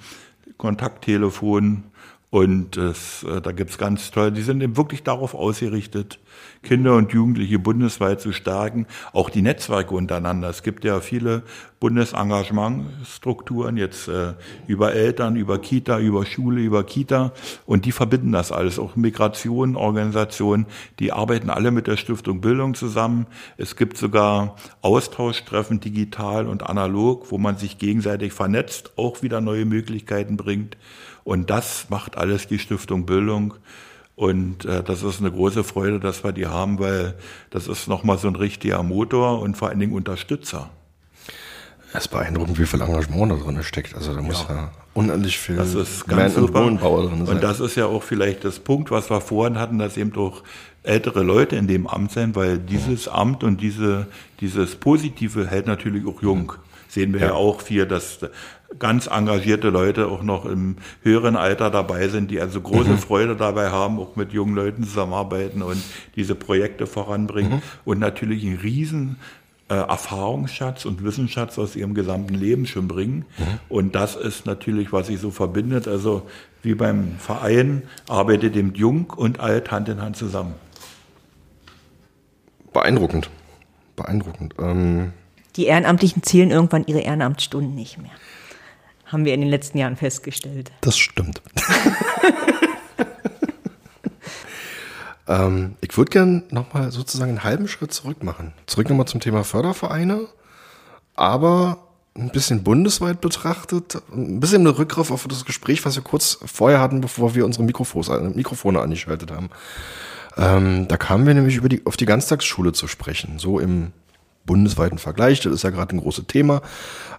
[0.56, 1.84] Kontakttelefon,
[2.32, 6.18] und das, äh, da gibt's ganz toll, die sind eben wirklich darauf ausgerichtet,
[6.62, 10.48] Kinder und Jugendliche bundesweit zu stärken, auch die Netzwerke untereinander.
[10.48, 11.42] Es gibt ja viele
[11.80, 14.34] Bundesengagementstrukturen, jetzt äh,
[14.68, 17.32] über Eltern, über Kita, über Schule, über Kita
[17.66, 18.78] und die verbinden das alles.
[18.78, 20.66] Auch Migration, Organisationen,
[21.00, 23.26] die arbeiten alle mit der Stiftung Bildung zusammen.
[23.56, 29.64] Es gibt sogar Austauschtreffen digital und analog, wo man sich gegenseitig vernetzt, auch wieder neue
[29.64, 30.76] Möglichkeiten bringt.
[31.24, 33.54] Und das macht alles die Stiftung Bildung.
[34.22, 37.14] Und äh, das ist eine große Freude, dass wir die haben, weil
[37.50, 40.70] das ist nochmal so ein richtiger Motor und vor allen Dingen Unterstützer.
[41.92, 43.96] Es ist beeindruckend, wie viel Engagement da drin steckt.
[43.96, 46.60] Also da muss ja, ja unendlich viel das ist ganz Man super.
[46.60, 47.34] drin sein.
[47.34, 50.44] Und das ist ja auch vielleicht das Punkt, was wir vorhin hatten, dass eben doch
[50.84, 54.06] ältere Leute in dem Amt sind, weil dieses Amt und diese,
[54.38, 56.52] dieses Positive hält natürlich auch jung.
[56.92, 58.18] Sehen wir ja, ja auch viel, dass
[58.78, 62.98] ganz engagierte Leute auch noch im höheren Alter dabei sind, die also große mhm.
[62.98, 65.82] Freude dabei haben, auch mit jungen Leuten zusammenarbeiten und
[66.16, 67.62] diese Projekte voranbringen mhm.
[67.86, 69.16] und natürlich einen riesen
[69.70, 73.24] äh, Erfahrungsschatz und Wissensschatz aus ihrem gesamten Leben schon bringen.
[73.38, 73.44] Mhm.
[73.70, 75.88] Und das ist natürlich, was sich so verbindet.
[75.88, 76.28] Also
[76.60, 80.56] wie beim Verein arbeitet eben Jung und Alt Hand in Hand zusammen.
[82.74, 83.30] Beeindruckend.
[83.96, 84.56] Beeindruckend.
[84.58, 85.14] Ähm
[85.56, 88.12] die Ehrenamtlichen zählen irgendwann ihre Ehrenamtsstunden nicht mehr
[89.12, 90.72] haben wir in den letzten Jahren festgestellt.
[90.80, 91.42] Das stimmt.
[95.28, 98.54] ähm, ich würde gerne nochmal sozusagen einen halben Schritt zurück machen.
[98.66, 100.28] Zurück nochmal zum Thema Fördervereine,
[101.14, 106.38] aber ein bisschen bundesweit betrachtet, ein bisschen eine Rückgriff auf das Gespräch, was wir kurz
[106.44, 109.50] vorher hatten, bevor wir unsere Mikrofone, Mikrofone angeschaltet haben.
[110.36, 113.92] Ähm, da kamen wir nämlich über die, auf die Ganztagsschule zu sprechen, so im
[114.44, 115.40] bundesweiten Vergleich.
[115.40, 116.62] Das ist ja gerade ein großes Thema.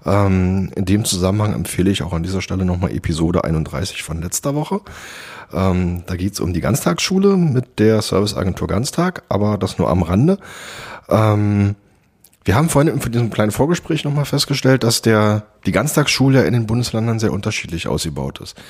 [0.05, 4.55] Ähm, in dem Zusammenhang empfehle ich auch an dieser Stelle nochmal Episode 31 von letzter
[4.55, 4.81] Woche.
[5.53, 10.03] Ähm, da geht es um die Ganztagsschule mit der Serviceagentur Ganztag, aber das nur am
[10.03, 10.37] Rande.
[11.09, 11.75] Ähm,
[12.45, 16.53] wir haben vorhin in diesem kleinen Vorgespräch nochmal festgestellt, dass der, die Ganztagsschule ja in
[16.53, 18.61] den Bundesländern sehr unterschiedlich ausgebaut ist.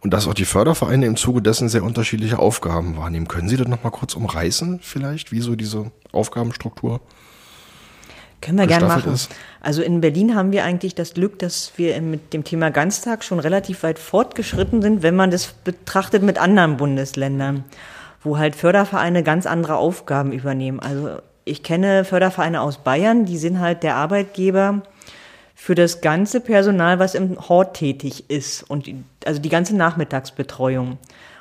[0.00, 3.28] Und dass auch die Fördervereine im Zuge dessen sehr unterschiedliche Aufgaben wahrnehmen.
[3.28, 7.00] Können Sie das nochmal kurz umreißen, vielleicht, wie so diese Aufgabenstruktur
[8.44, 9.14] können wir gerne machen.
[9.14, 9.30] Ist.
[9.60, 13.40] Also in Berlin haben wir eigentlich das Glück, dass wir mit dem Thema Ganztag schon
[13.40, 17.64] relativ weit fortgeschritten sind, wenn man das betrachtet mit anderen Bundesländern,
[18.22, 20.80] wo halt Fördervereine ganz andere Aufgaben übernehmen.
[20.80, 24.82] Also ich kenne Fördervereine aus Bayern, die sind halt der Arbeitgeber
[25.54, 30.98] für das ganze Personal, was im Hort tätig ist und die, also die ganze Nachmittagsbetreuung.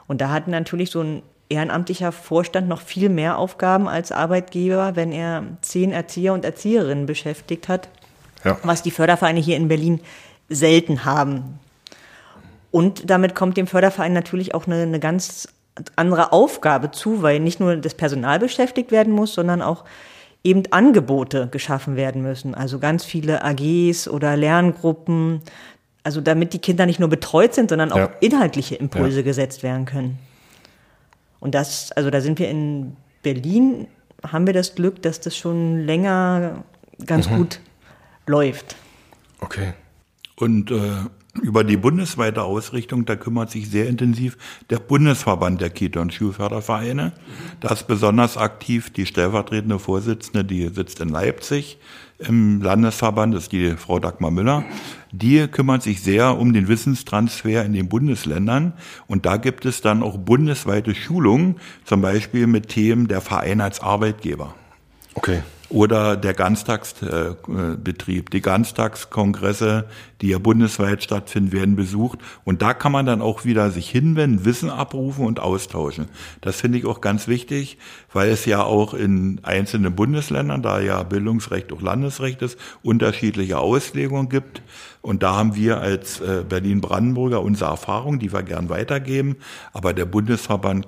[0.07, 5.11] Und da hat natürlich so ein ehrenamtlicher Vorstand noch viel mehr Aufgaben als Arbeitgeber, wenn
[5.11, 7.89] er zehn Erzieher und Erzieherinnen beschäftigt hat,
[8.43, 8.57] ja.
[8.63, 9.99] was die Fördervereine hier in Berlin
[10.49, 11.59] selten haben.
[12.71, 15.47] Und damit kommt dem Förderverein natürlich auch eine, eine ganz
[15.95, 19.85] andere Aufgabe zu, weil nicht nur das Personal beschäftigt werden muss, sondern auch
[20.43, 22.53] eben Angebote geschaffen werden müssen.
[22.53, 25.41] Also ganz viele AGs oder Lerngruppen.
[26.03, 28.11] Also damit die Kinder nicht nur betreut sind, sondern auch ja.
[28.19, 29.23] inhaltliche Impulse ja.
[29.23, 30.19] gesetzt werden können.
[31.43, 33.87] Und das, also da sind wir in Berlin,
[34.25, 36.63] haben wir das Glück, dass das schon länger
[37.05, 37.35] ganz mhm.
[37.35, 37.59] gut
[38.27, 38.77] läuft.
[39.41, 39.73] Okay.
[40.37, 40.93] Und äh,
[41.41, 44.37] über die bundesweite Ausrichtung, da kümmert sich sehr intensiv
[44.69, 47.13] der Bundesverband der Kita- und Schulfördervereine.
[47.59, 51.79] Da ist besonders aktiv die stellvertretende Vorsitzende, die sitzt in Leipzig
[52.19, 54.63] im Landesverband, ist die Frau Dagmar Müller.
[55.11, 58.73] Die kümmert sich sehr um den Wissenstransfer in den Bundesländern.
[59.07, 63.79] Und da gibt es dann auch bundesweite Schulungen, zum Beispiel mit Themen der Verein als
[63.81, 64.55] Arbeitgeber.
[65.15, 65.41] Okay.
[65.73, 68.29] Oder der Ganztagsbetrieb.
[68.29, 69.85] Die Ganztagskongresse,
[70.21, 72.19] die ja bundesweit stattfinden, werden besucht.
[72.43, 76.09] Und da kann man dann auch wieder sich hinwenden, Wissen abrufen und austauschen.
[76.41, 77.79] Das finde ich auch ganz wichtig,
[78.13, 84.29] weil es ja auch in einzelnen Bundesländern, da ja Bildungsrecht auch Landesrecht ist, unterschiedliche Auslegungen
[84.29, 84.61] gibt.
[85.01, 89.37] Und da haben wir als äh, Berlin-Brandenburger unsere Erfahrung, die wir gern weitergeben.
[89.73, 90.85] Aber der Bundesverband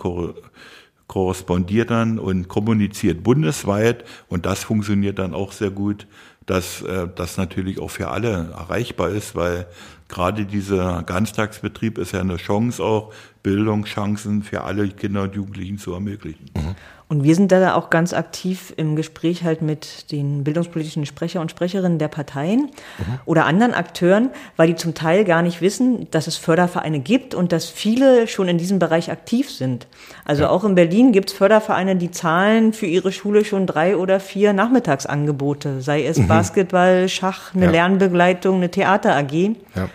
[1.07, 4.03] korrespondiert dann und kommuniziert bundesweit.
[4.27, 6.07] Und das funktioniert dann auch sehr gut,
[6.45, 9.67] dass äh, das natürlich auch für alle erreichbar ist, weil
[10.07, 15.93] gerade dieser Ganztagsbetrieb ist ja eine Chance auch, Bildungschancen für alle Kinder und Jugendlichen zu
[15.93, 16.49] ermöglichen.
[16.55, 16.75] Mhm.
[17.07, 21.51] Und wir sind da auch ganz aktiv im Gespräch halt mit den bildungspolitischen Sprecher und
[21.51, 23.19] Sprecherinnen der Parteien mhm.
[23.25, 27.51] oder anderen Akteuren, weil die zum Teil gar nicht wissen, dass es Fördervereine gibt und
[27.51, 29.85] dass viele schon in diesem Bereich aktiv sind.
[30.25, 30.49] Also ja.
[30.49, 34.53] auch in Berlin gibt es Fördervereine, die zahlen für ihre Schule schon drei oder vier
[34.53, 36.27] Nachmittagsangebote, sei es mhm.
[36.27, 37.71] Basketball, Schach, eine ja.
[37.71, 39.31] Lernbegleitung, eine Theater AG.
[39.75, 39.89] Ja.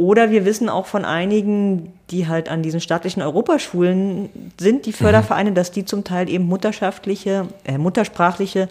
[0.00, 5.50] Oder wir wissen auch von einigen, die halt an diesen staatlichen Europaschulen sind, die Fördervereine,
[5.50, 5.54] mhm.
[5.54, 8.70] dass die zum Teil eben mutterschaftliche, äh, muttersprachliche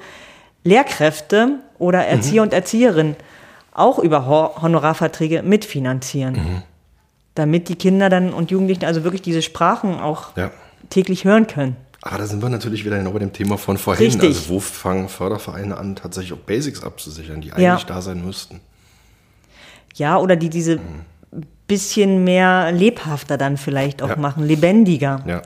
[0.64, 2.48] Lehrkräfte oder Erzieher mhm.
[2.48, 3.16] und Erzieherinnen
[3.72, 6.34] auch über Honorarverträge mitfinanzieren.
[6.34, 6.64] Mhm.
[7.36, 10.50] Damit die Kinder dann und Jugendlichen also wirklich diese Sprachen auch ja.
[10.90, 11.76] täglich hören können.
[12.02, 14.08] Aber da sind wir natürlich wieder genau bei dem Thema von vorhin.
[14.08, 14.30] Richtig.
[14.30, 17.80] Also wo fangen Fördervereine an, tatsächlich auch Basics abzusichern, die eigentlich ja.
[17.86, 18.62] da sein müssten?
[19.94, 21.06] Ja, oder die diese mhm
[21.70, 24.16] bisschen mehr lebhafter dann vielleicht auch ja.
[24.18, 25.24] machen, lebendiger.
[25.26, 25.42] Ja.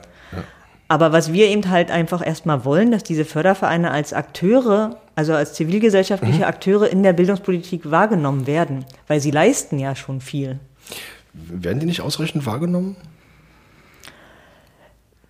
[0.88, 5.54] Aber was wir eben halt einfach erstmal wollen, dass diese Fördervereine als Akteure, also als
[5.54, 6.44] zivilgesellschaftliche mhm.
[6.44, 10.58] Akteure in der Bildungspolitik wahrgenommen werden, weil sie leisten ja schon viel.
[11.32, 12.96] Werden die nicht ausreichend wahrgenommen?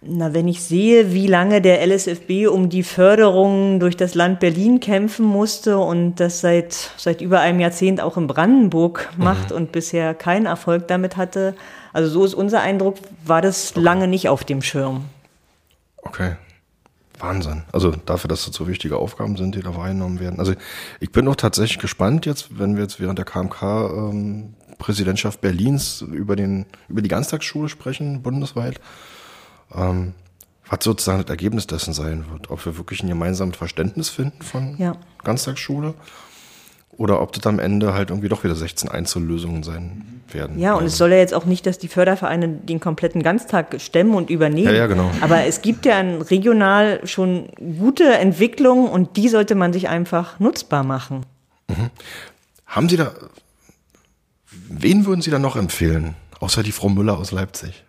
[0.06, 4.80] Na, wenn ich sehe, wie lange der LSFB um die Förderung durch das Land Berlin
[4.80, 9.56] kämpfen musste und das seit, seit über einem Jahrzehnt auch in Brandenburg macht mhm.
[9.56, 11.54] und bisher keinen Erfolg damit hatte,
[11.94, 13.80] also so ist unser Eindruck, war das okay.
[13.80, 15.04] lange nicht auf dem Schirm.
[16.02, 16.36] Okay.
[17.18, 17.62] Wahnsinn.
[17.72, 20.40] Also dafür, dass das so wichtige Aufgaben sind, die da wahrgenommen werden.
[20.40, 20.52] Also
[21.00, 26.02] ich bin auch tatsächlich gespannt jetzt, wenn wir jetzt während der KMK ähm, Präsidentschaft Berlins
[26.02, 28.80] über den über die Ganztagsschule sprechen bundesweit
[29.76, 30.14] ähm,
[30.68, 32.50] was sozusagen das Ergebnis dessen sein wird.
[32.50, 34.96] Ob wir wirklich ein gemeinsames Verständnis finden von ja.
[35.22, 35.94] Ganztagsschule
[36.96, 40.58] oder ob das am Ende halt irgendwie doch wieder 16 Einzellösungen sein werden.
[40.58, 44.14] Ja, und es soll ja jetzt auch nicht, dass die Fördervereine den kompletten Ganztag stemmen
[44.14, 44.68] und übernehmen.
[44.68, 45.10] Ja, ja, genau.
[45.20, 47.48] Aber es gibt ja regional schon
[47.78, 51.26] gute Entwicklungen und die sollte man sich einfach nutzbar machen.
[51.68, 51.90] Mhm.
[52.66, 53.12] Haben Sie da,
[54.68, 57.84] wen würden Sie da noch empfehlen, außer die Frau Müller aus Leipzig?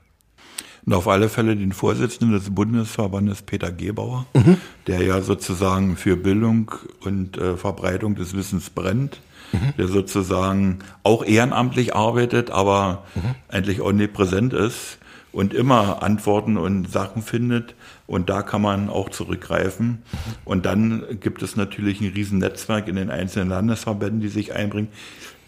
[0.86, 4.58] Und auf alle Fälle den Vorsitzenden des Bundesverbandes Peter Gebauer, mhm.
[4.86, 6.72] der ja sozusagen für Bildung
[7.04, 9.20] und äh, Verbreitung des Wissens brennt,
[9.52, 9.74] mhm.
[9.78, 13.36] der sozusagen auch ehrenamtlich arbeitet, aber mhm.
[13.48, 15.00] eigentlich omnipräsent ist
[15.36, 17.74] und immer Antworten und Sachen findet.
[18.08, 20.04] Und da kann man auch zurückgreifen.
[20.46, 24.88] Und dann gibt es natürlich ein Riesennetzwerk in den einzelnen Landesverbänden, die sich einbringen.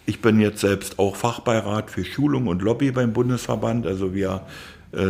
[0.05, 3.85] Ich bin jetzt selbst auch Fachbeirat für Schulung und Lobby beim Bundesverband.
[3.85, 4.41] Also wir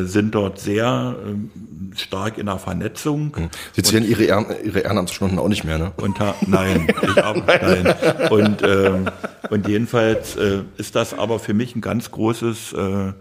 [0.03, 3.35] sind dort sehr äh, stark in der Vernetzung.
[3.35, 3.49] Hm.
[3.73, 5.91] Sie zählen Ihre, Ihre Ehrenamtsstunden auch nicht mehr, ne?
[5.97, 8.29] Und, nein, ich arbeite, nein.
[8.29, 9.09] Und, ähm,
[9.49, 13.13] und jedenfalls äh, ist das aber für mich ein ganz großes äh,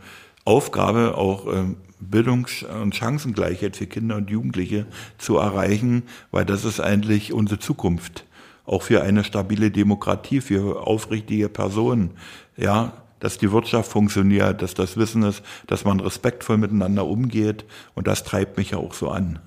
[0.45, 1.65] Aufgabe, auch äh,
[1.99, 4.87] Bildungs- und Chancengleichheit für Kinder und Jugendliche
[5.19, 8.25] zu erreichen, weil das ist eigentlich unsere Zukunft.
[8.65, 12.11] Auch für eine stabile Demokratie, für aufrichtige Personen.
[12.57, 17.65] Ja, dass die Wirtschaft funktioniert, dass das Wissen ist, dass man respektvoll miteinander umgeht.
[17.95, 19.39] Und das treibt mich ja auch so an.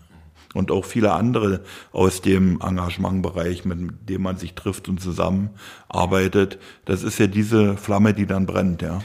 [0.56, 1.62] Und auch viele andere
[1.92, 6.58] aus dem Engagementbereich, mit dem man sich trifft und zusammenarbeitet.
[6.86, 9.02] Das ist ja diese Flamme, die dann brennt, ja.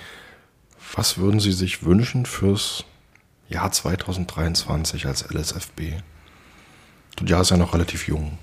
[0.95, 2.85] Was würden Sie sich wünschen fürs
[3.49, 6.01] Jahr 2023 als LSFB?
[7.17, 8.39] Das Jahr ist ja noch relativ jung.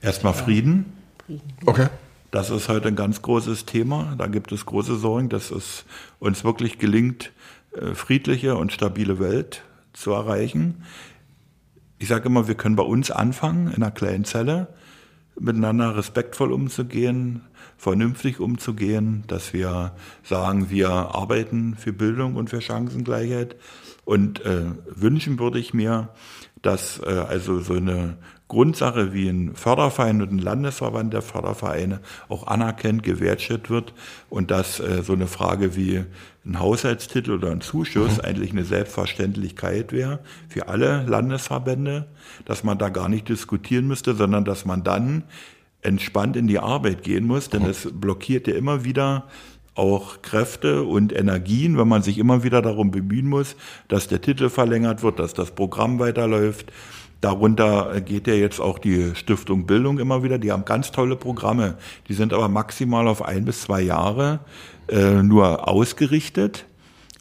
[0.00, 0.92] Erstmal Frieden.
[1.26, 1.42] Frieden.
[1.66, 1.88] Okay.
[2.34, 4.16] Das ist heute ein ganz großes Thema.
[4.18, 5.84] Da gibt es große Sorgen, dass es
[6.18, 7.30] uns wirklich gelingt,
[7.80, 9.62] äh, friedliche und stabile Welt
[9.92, 10.82] zu erreichen.
[12.00, 14.66] Ich sage immer, wir können bei uns anfangen, in einer kleinen Zelle,
[15.38, 17.42] miteinander respektvoll umzugehen,
[17.76, 19.92] vernünftig umzugehen, dass wir
[20.24, 23.54] sagen, wir arbeiten für Bildung und für Chancengleichheit.
[24.04, 26.08] Und äh, wünschen würde ich mir,
[26.62, 28.16] dass äh, also so eine
[28.54, 31.98] Grundsache wie ein Förderverein und ein Landesverband der Fördervereine
[32.28, 33.92] auch anerkennt, gewertschätzt wird
[34.30, 36.04] und dass äh, so eine Frage wie
[36.46, 38.20] ein Haushaltstitel oder ein Zuschuss mhm.
[38.20, 42.06] eigentlich eine Selbstverständlichkeit wäre für alle Landesverbände,
[42.44, 45.24] dass man da gar nicht diskutieren müsste, sondern dass man dann
[45.82, 47.70] entspannt in die Arbeit gehen muss, denn mhm.
[47.70, 49.26] es blockiert ja immer wieder
[49.74, 53.56] auch Kräfte und Energien, wenn man sich immer wieder darum bemühen muss,
[53.88, 56.72] dass der Titel verlängert wird, dass das Programm weiterläuft.
[57.24, 60.36] Darunter geht ja jetzt auch die Stiftung Bildung immer wieder.
[60.36, 61.78] Die haben ganz tolle Programme.
[62.06, 64.40] Die sind aber maximal auf ein bis zwei Jahre
[64.88, 66.66] äh, nur ausgerichtet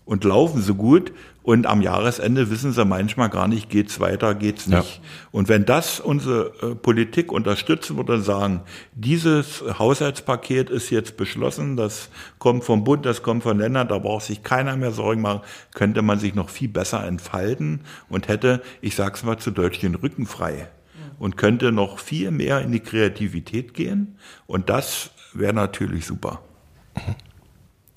[0.04, 1.14] und laufen so gut.
[1.44, 4.96] Und am Jahresende wissen sie manchmal gar nicht, geht's weiter, geht's nicht.
[4.96, 5.10] Ja.
[5.32, 8.62] Und wenn das unsere äh, Politik unterstützen würde und sagen,
[8.94, 14.24] dieses Haushaltspaket ist jetzt beschlossen, das kommt vom Bund, das kommt von Ländern, da braucht
[14.26, 15.41] sich keiner mehr Sorgen machen,
[15.74, 19.96] könnte man sich noch viel besser entfalten und hätte, ich sag's mal zu Deutsch, den
[19.96, 20.70] Rücken frei
[21.20, 24.18] und könnte noch viel mehr in die Kreativität gehen.
[24.48, 26.41] Und das wäre natürlich super.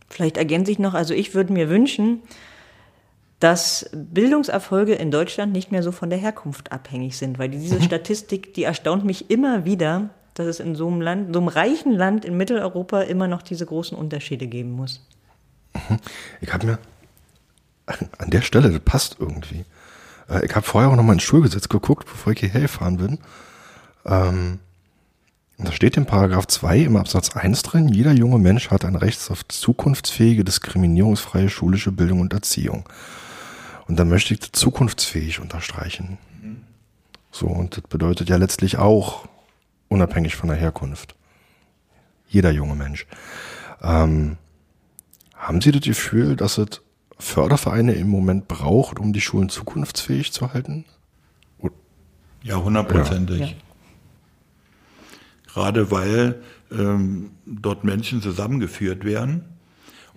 [0.09, 2.23] Vielleicht ergänze ich noch, also ich würde mir wünschen,
[3.41, 7.81] dass Bildungserfolge in Deutschland nicht mehr so von der Herkunft abhängig sind, weil diese.
[7.87, 11.93] Statistik, die erstaunt mich immer wieder, dass es in so einem Land, so einem reichen
[11.93, 15.07] Land in Mitteleuropa immer noch diese großen Unterschiede geben muss.
[16.41, 16.79] Ich habe mir
[18.19, 19.65] an der Stelle, das passt irgendwie.
[20.29, 23.19] Äh, ich habe vorher auch noch mal ins Schulgesetz geguckt, bevor ich hierher gefahren bin.
[24.05, 24.59] Ähm,
[25.59, 29.31] da steht in Paragraph 2 im Absatz 1 drin, jeder junge Mensch hat ein Recht
[29.31, 32.87] auf zukunftsfähige, diskriminierungsfreie schulische Bildung und Erziehung.
[33.87, 36.19] Und da möchte ich zukunftsfähig unterstreichen.
[37.31, 39.29] So, und das bedeutet ja letztlich auch
[39.89, 41.15] unabhängig von der Herkunft.
[42.29, 43.07] Jeder junge Mensch.
[43.83, 44.39] Ähm,
[45.35, 46.81] haben Sie das Gefühl, dass es
[47.19, 50.85] Fördervereine im Moment braucht, um die Schulen zukunftsfähig zu halten?
[52.43, 53.41] Ja, hundertprozentig.
[53.41, 53.57] Ja.
[55.47, 59.56] Gerade weil ähm, dort Menschen zusammengeführt werden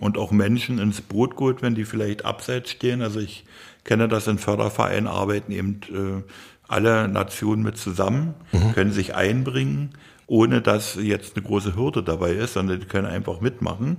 [0.00, 3.02] und auch Menschen ins Boot geholt, wenn die vielleicht abseits stehen.
[3.02, 3.44] Also ich
[3.84, 6.22] kenne das in Fördervereinen, arbeiten eben äh,
[6.66, 8.72] alle Nationen mit zusammen, mhm.
[8.72, 9.90] können sich einbringen,
[10.26, 13.96] ohne dass jetzt eine große Hürde dabei ist, sondern die können einfach mitmachen.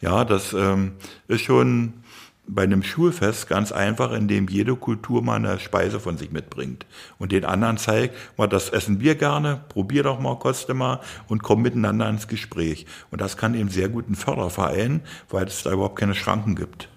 [0.00, 0.92] Ja, das ähm,
[1.28, 1.94] ist schon
[2.46, 6.86] bei einem Schulfest ganz einfach, indem jede Kultur mal eine Speise von sich mitbringt
[7.18, 11.42] und den anderen zeigt, mal das essen wir gerne, probier doch mal, koste mal und
[11.42, 12.86] komm miteinander ins Gespräch.
[13.10, 16.88] Und das kann eben sehr gut ein Förderverein, weil es da überhaupt keine Schranken gibt.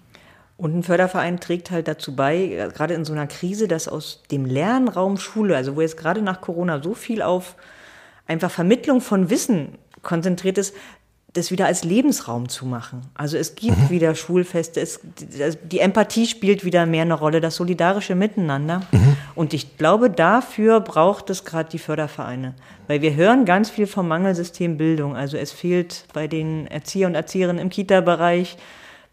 [0.57, 4.45] Und ein Förderverein trägt halt dazu bei, gerade in so einer Krise, dass aus dem
[4.45, 7.55] Lernraum Schule, also wo jetzt gerade nach Corona so viel auf
[8.25, 10.73] einfach Vermittlung von Wissen konzentriert ist,
[11.35, 13.01] das wieder als Lebensraum zu machen.
[13.13, 13.89] Also es gibt mhm.
[13.89, 15.01] wieder Schulfeste, es,
[15.63, 18.81] die Empathie spielt wieder mehr eine Rolle, das solidarische Miteinander.
[18.91, 19.17] Mhm.
[19.35, 22.55] Und ich glaube, dafür braucht es gerade die Fördervereine.
[22.87, 25.15] Weil wir hören ganz viel vom Mangelsystem Bildung.
[25.15, 28.57] Also es fehlt bei den Erzieher und Erzieherinnen im Kita-Bereich,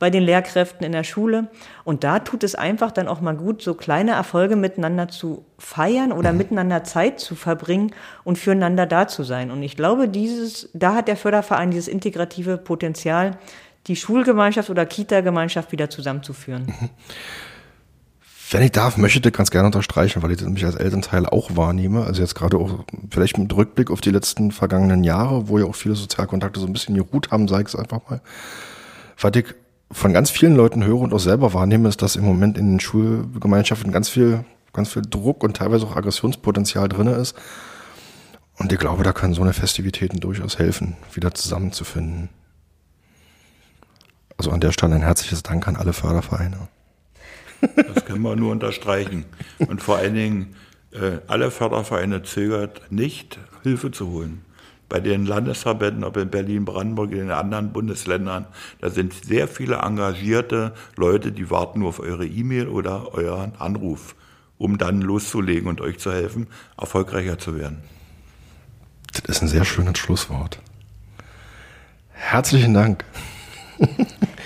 [0.02, 1.46] bei den Lehrkräften in der Schule.
[1.84, 6.10] Und da tut es einfach dann auch mal gut, so kleine Erfolge miteinander zu feiern
[6.10, 6.38] oder mhm.
[6.42, 7.92] miteinander Zeit zu verbringen
[8.24, 9.52] und füreinander da zu sein.
[9.52, 13.38] Und ich glaube, dieses, da hat der Förderverein dieses integrative Potenzial,
[13.86, 16.64] die Schulgemeinschaft oder Kita-Gemeinschaft wieder zusammenzuführen.
[16.66, 16.90] Mhm.
[18.50, 21.54] Wenn ich darf, möchte ich ganz gerne unterstreichen, weil ich das mich als Elternteil auch
[21.54, 22.04] wahrnehme.
[22.04, 25.76] Also jetzt gerade auch vielleicht mit Rückblick auf die letzten vergangenen Jahre, wo ja auch
[25.76, 28.20] viele Sozialkontakte so ein bisschen geruht haben, sage ich es einfach mal.
[29.16, 29.54] Was ich
[29.92, 32.80] von ganz vielen Leuten höre und auch selber wahrnehme, ist, dass im Moment in den
[32.80, 37.36] Schulgemeinschaften ganz viel, ganz viel Druck und teilweise auch Aggressionspotenzial drin ist.
[38.58, 42.28] Und ich glaube, da können so eine Festivitäten durchaus helfen, wieder zusammenzufinden.
[44.36, 46.68] Also an der Stelle ein herzliches Dank an alle Fördervereine.
[47.60, 49.24] Das können wir nur unterstreichen.
[49.58, 50.56] Und vor allen Dingen,
[50.90, 54.44] äh, alle Fördervereine zögert nicht, Hilfe zu holen
[54.92, 58.44] bei den Landesverbänden, ob in Berlin, Brandenburg, in den anderen Bundesländern,
[58.82, 64.14] da sind sehr viele engagierte Leute, die warten nur auf eure E-Mail oder euren Anruf,
[64.58, 67.78] um dann loszulegen und euch zu helfen, erfolgreicher zu werden.
[69.14, 70.58] Das ist ein sehr schönes Schlusswort.
[72.10, 73.06] Herzlichen Dank.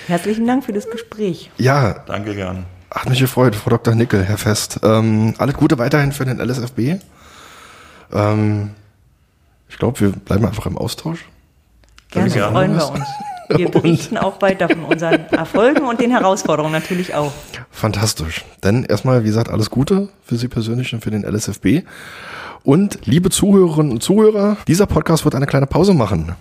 [0.07, 1.51] Herzlichen Dank für das Gespräch.
[1.59, 2.05] Ja.
[2.07, 2.66] Danke gern.
[2.92, 3.97] Hat mich gefreut, Frau Dr.
[3.97, 4.78] Nickel, Herr Fest.
[4.84, 7.01] Ähm, alles Gute weiterhin für den LSFB.
[8.12, 8.70] Ähm,
[9.69, 11.27] ich glaube, wir bleiben einfach im Austausch.
[12.11, 13.07] Gerne, gerne freuen wir uns.
[13.49, 17.33] Wir berichten auch weiter von unseren Erfolgen und den Herausforderungen natürlich auch.
[17.71, 18.45] Fantastisch.
[18.64, 21.83] Denn erstmal, wie gesagt, alles Gute für Sie persönlich und für den LSFB.
[22.64, 26.35] Und liebe Zuhörerinnen und Zuhörer, dieser Podcast wird eine kleine Pause machen.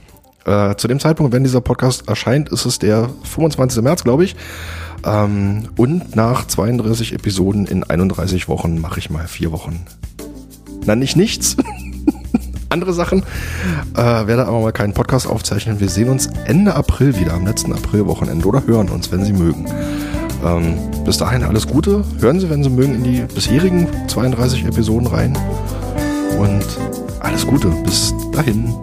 [0.46, 3.82] Äh, zu dem Zeitpunkt, wenn dieser Podcast erscheint, ist es der 25.
[3.84, 4.36] März, glaube ich.
[5.06, 9.86] Ähm, und nach 32 Episoden in 31 Wochen mache ich mal vier Wochen
[10.86, 11.58] Na, nicht nichts.
[12.70, 13.24] Andere Sachen.
[13.96, 15.80] Äh, werde aber mal keinen Podcast aufzeichnen.
[15.80, 19.66] Wir sehen uns Ende April wieder, am letzten Aprilwochenende oder hören uns, wenn Sie mögen.
[20.44, 22.04] Ähm, bis dahin alles Gute.
[22.20, 25.38] Hören Sie, wenn Sie mögen, in die bisherigen 32 Episoden rein.
[26.38, 26.66] Und
[27.20, 27.70] alles Gute.
[27.86, 28.74] Bis dahin.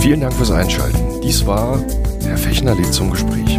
[0.00, 0.98] Vielen Dank fürs Einschalten.
[1.22, 1.78] Dies war
[2.22, 3.58] Herr Fechner lädt zum Gespräch.